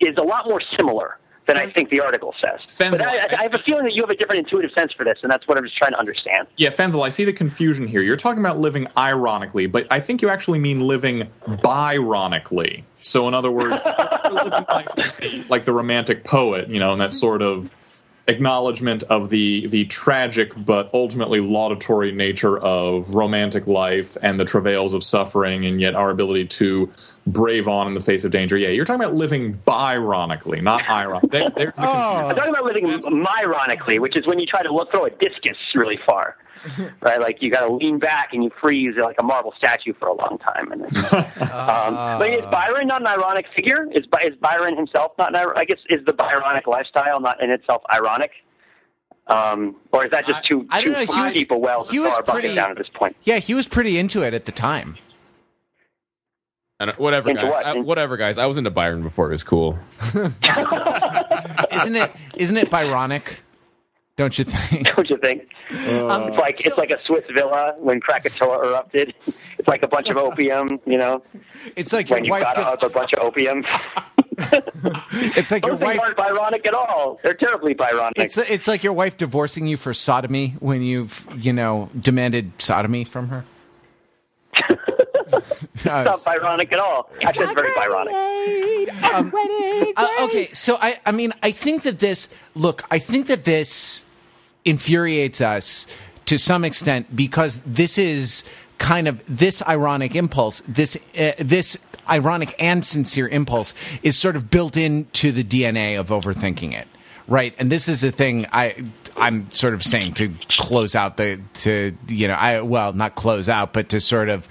[0.00, 1.18] is a lot more similar
[1.48, 2.60] than I think the article says.
[2.66, 5.02] Fenzel, But I, I have a feeling that you have a different intuitive sense for
[5.02, 6.46] this, and that's what I'm just trying to understand.
[6.56, 8.02] Yeah, Fenzel, I see the confusion here.
[8.02, 12.84] You're talking about living ironically, but I think you actually mean living byronically.
[13.00, 13.82] So, in other words,
[15.48, 17.72] like the romantic poet, you know, and that sort of
[18.28, 24.94] acknowledgement of the the tragic but ultimately laudatory nature of romantic life and the travails
[24.94, 26.90] of suffering, and yet our ability to
[27.26, 28.56] brave on in the face of danger.
[28.56, 31.30] Yeah, you're talking about living byronically, not ironic.
[31.30, 32.28] There, there's the oh.
[32.28, 35.56] I'm talking about living myronically, which is when you try to look, throw a discus
[35.74, 36.36] really far.
[37.00, 40.08] Right, like you got to lean back and you freeze like a marble statue for
[40.08, 40.72] a long time.
[40.72, 41.04] And then,
[41.52, 43.86] um, but is Byron not an ironic figure?
[43.92, 45.34] Is, is Byron himself not?
[45.36, 48.32] An, I guess is the Byronic lifestyle not in itself ironic,
[49.28, 51.84] um, or is that just too I don't too know, he was- deep a well
[51.84, 53.16] he to was throw bucket pretty- down at this point?
[53.22, 54.96] Yeah, he was pretty into it at the time.
[56.80, 57.50] And whatever, Into guys.
[57.50, 57.66] what?
[57.66, 58.38] I, whatever, guys.
[58.38, 59.76] I was into Byron before it was cool.
[60.12, 62.12] Isn't it?
[62.36, 63.38] Isn't it Byronic?
[64.18, 64.86] Don't you think?
[64.96, 65.48] Don't you think?
[65.70, 69.14] Um, it's like it's like a Swiss villa when Krakatoa erupted.
[69.58, 71.20] It's like a bunch of opium, you know,
[71.74, 72.54] It's like when your you've wife.
[72.54, 73.64] got Did, a, a bunch of opium.
[75.36, 75.98] It's like your wife.
[75.98, 77.18] aren't Byronic at all.
[77.24, 78.12] They're terribly Byronic.
[78.16, 83.02] It's it's like your wife divorcing you for sodomy when you've you know demanded sodomy
[83.04, 83.44] from her.
[85.32, 85.40] Uh,
[86.04, 87.10] not Byronic at all.
[87.24, 88.12] Actually, it's very Byronic.
[89.96, 94.04] Uh, okay, so I, I mean, I think that this, look, I think that this
[94.64, 95.86] infuriates us
[96.26, 98.44] to some extent because this is
[98.78, 101.78] kind of this ironic impulse, this, uh, this
[102.08, 106.88] ironic and sincere impulse is sort of built into the DNA of overthinking it.
[107.26, 107.54] Right.
[107.58, 108.84] And this is the thing I,
[109.16, 113.48] I'm sort of saying to close out the, to, you know, I, well, not close
[113.48, 114.48] out, but to sort of,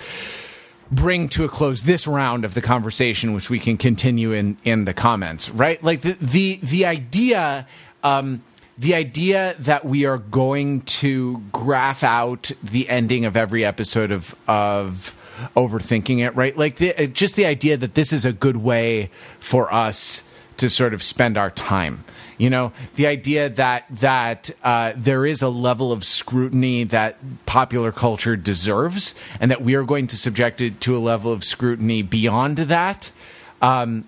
[0.91, 4.85] bring to a close this round of the conversation, which we can continue in in
[4.85, 5.49] the comments.
[5.49, 7.67] Right, like the the the idea.
[8.03, 8.41] Um,
[8.77, 14.35] the idea that we are going to graph out the ending of every episode of
[14.47, 15.15] of
[15.55, 16.57] overthinking it, right?
[16.57, 20.23] Like the, just the idea that this is a good way for us
[20.57, 22.03] to sort of spend our time.
[22.37, 27.17] You know, the idea that that uh, there is a level of scrutiny that
[27.47, 31.43] popular culture deserves, and that we are going to subject it to a level of
[31.43, 33.11] scrutiny beyond that.
[33.59, 34.05] Um,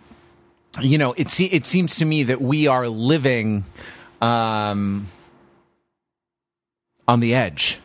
[0.80, 3.66] you know, it se- it seems to me that we are living
[4.22, 5.08] um,
[7.08, 7.80] on the edge.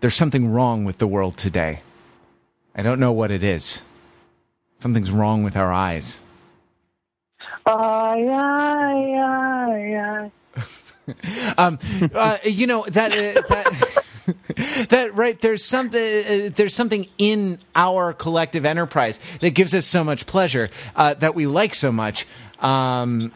[0.00, 1.80] There's something wrong with the world today.
[2.74, 3.82] I don't know what it is.
[4.78, 6.20] Something's wrong with our eyes.
[7.66, 10.30] Ay, ay, ay, ay.
[11.58, 11.78] um,
[12.14, 15.40] uh, you know that uh, that that right.
[15.40, 16.00] There's something.
[16.00, 21.34] Uh, there's something in our collective enterprise that gives us so much pleasure uh, that
[21.34, 22.26] we like so much.
[22.60, 23.32] Um,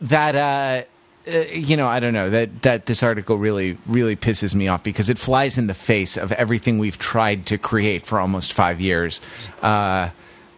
[0.00, 0.84] that uh,
[1.26, 4.82] uh, you know, I don't know that that this article really really pisses me off
[4.82, 8.80] because it flies in the face of everything we've tried to create for almost five
[8.80, 9.20] years.
[9.62, 10.10] Uh,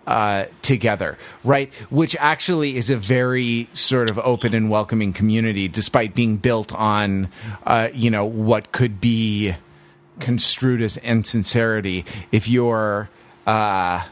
[0.06, 1.72] uh, together, right?
[1.90, 7.28] Which actually is a very sort of open and welcoming community, despite being built on,
[7.64, 9.56] uh, you know, what could be
[10.20, 12.04] construed as insincerity.
[12.30, 13.08] If you're,
[13.46, 14.04] uh,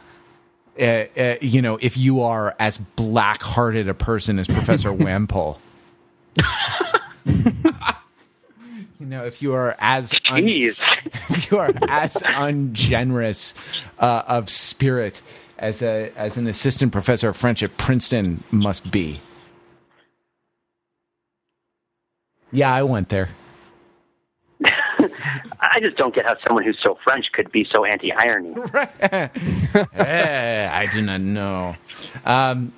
[0.80, 5.58] uh, uh, you know, if you are as black-hearted a person as Professor Wampole.
[9.00, 13.54] You know, if you are as un- if you are as ungenerous
[13.98, 15.20] uh, of spirit
[15.58, 19.20] as a as an assistant professor of French at Princeton must be.
[22.52, 23.30] Yeah, I went there.
[24.64, 28.54] I just don't get how someone who's so French could be so anti-irony.
[29.92, 31.74] Eh, I do not know.
[32.24, 32.72] Um,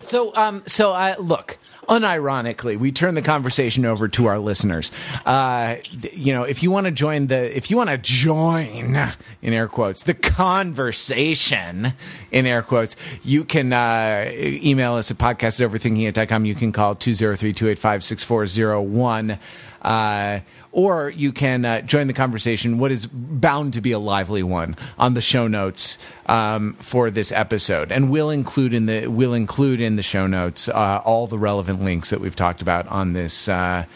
[0.00, 1.58] so, um, so uh, look.
[1.88, 4.92] Unironically, we turn the conversation over to our listeners.
[5.24, 5.76] Uh,
[6.12, 8.96] you know, if you want to join the, if you want to join
[9.42, 11.92] in air quotes the conversation
[12.30, 16.44] in air quotes, you can uh, email us at podcast at overthinkingit.com.
[16.44, 19.38] You can call 203-285-6401.
[19.82, 20.40] Uh,
[20.76, 24.76] or you can uh, join the conversation, what is bound to be a lively one,
[24.98, 25.96] on the show notes
[26.26, 30.68] um, for this episode, and we'll include in the we'll include in the show notes
[30.68, 33.48] uh, all the relevant links that we've talked about on this.
[33.48, 33.86] Uh,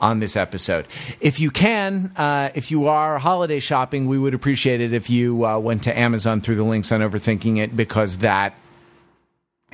[0.00, 0.86] on this episode.
[1.20, 5.44] If you can, uh, if you are holiday shopping, we would appreciate it if you
[5.44, 8.54] uh, went to Amazon through the links on Overthinking It because that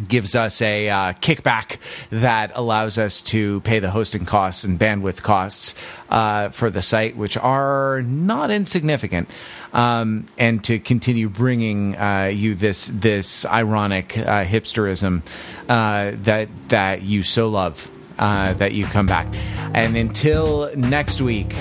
[0.09, 1.79] gives us a uh, kickback
[2.11, 5.77] that allows us to pay the hosting costs and bandwidth costs
[6.11, 9.31] uh, for the site, which are not insignificant,
[9.73, 15.23] um, and to continue bringing uh, you this this ironic uh, hipsterism
[15.69, 17.89] uh, that that you so love.
[18.17, 19.27] Uh, that you come back,
[19.75, 21.53] and until next week,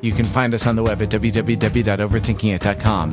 [0.00, 3.10] you can find us on the web at www.overthinkingit.com,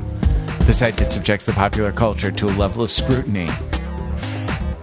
[0.60, 3.50] the site that subjects the popular culture to a level of scrutiny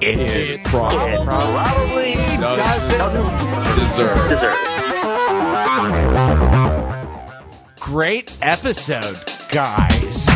[0.00, 4.28] it probably, Probably doesn't Deserve.
[4.28, 4.56] deserve.
[7.80, 9.16] Great episode,
[9.52, 10.26] guys.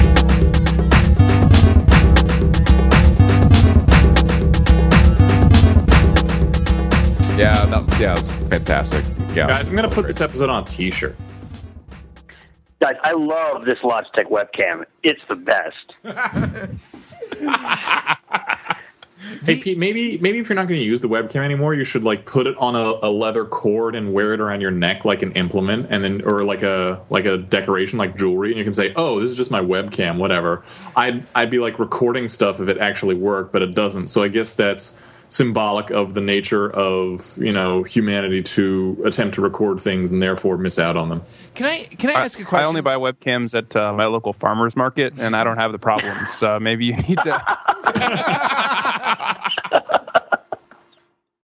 [7.38, 9.02] Yeah, that, yeah, it was fantastic.
[9.34, 11.16] Yeah, Guys, I'm going to put this episode on a t-shirt.
[12.82, 14.84] Guys, I love this Logitech webcam.
[15.02, 15.94] It's the best.
[19.44, 22.04] Hey Pete, maybe maybe if you're not going to use the webcam anymore, you should
[22.04, 25.22] like put it on a, a leather cord and wear it around your neck like
[25.22, 28.72] an implement, and then or like a like a decoration like jewelry, and you can
[28.72, 30.64] say, "Oh, this is just my webcam, whatever."
[30.96, 34.06] I'd I'd be like recording stuff if it actually worked, but it doesn't.
[34.06, 34.96] So I guess that's
[35.30, 40.58] symbolic of the nature of you know humanity to attempt to record things and therefore
[40.58, 41.22] miss out on them.
[41.54, 42.64] Can I can I I, ask a question?
[42.64, 45.78] I only buy webcams at uh, my local farmers market, and I don't have the
[45.78, 46.32] problems.
[46.32, 47.40] So maybe you need to.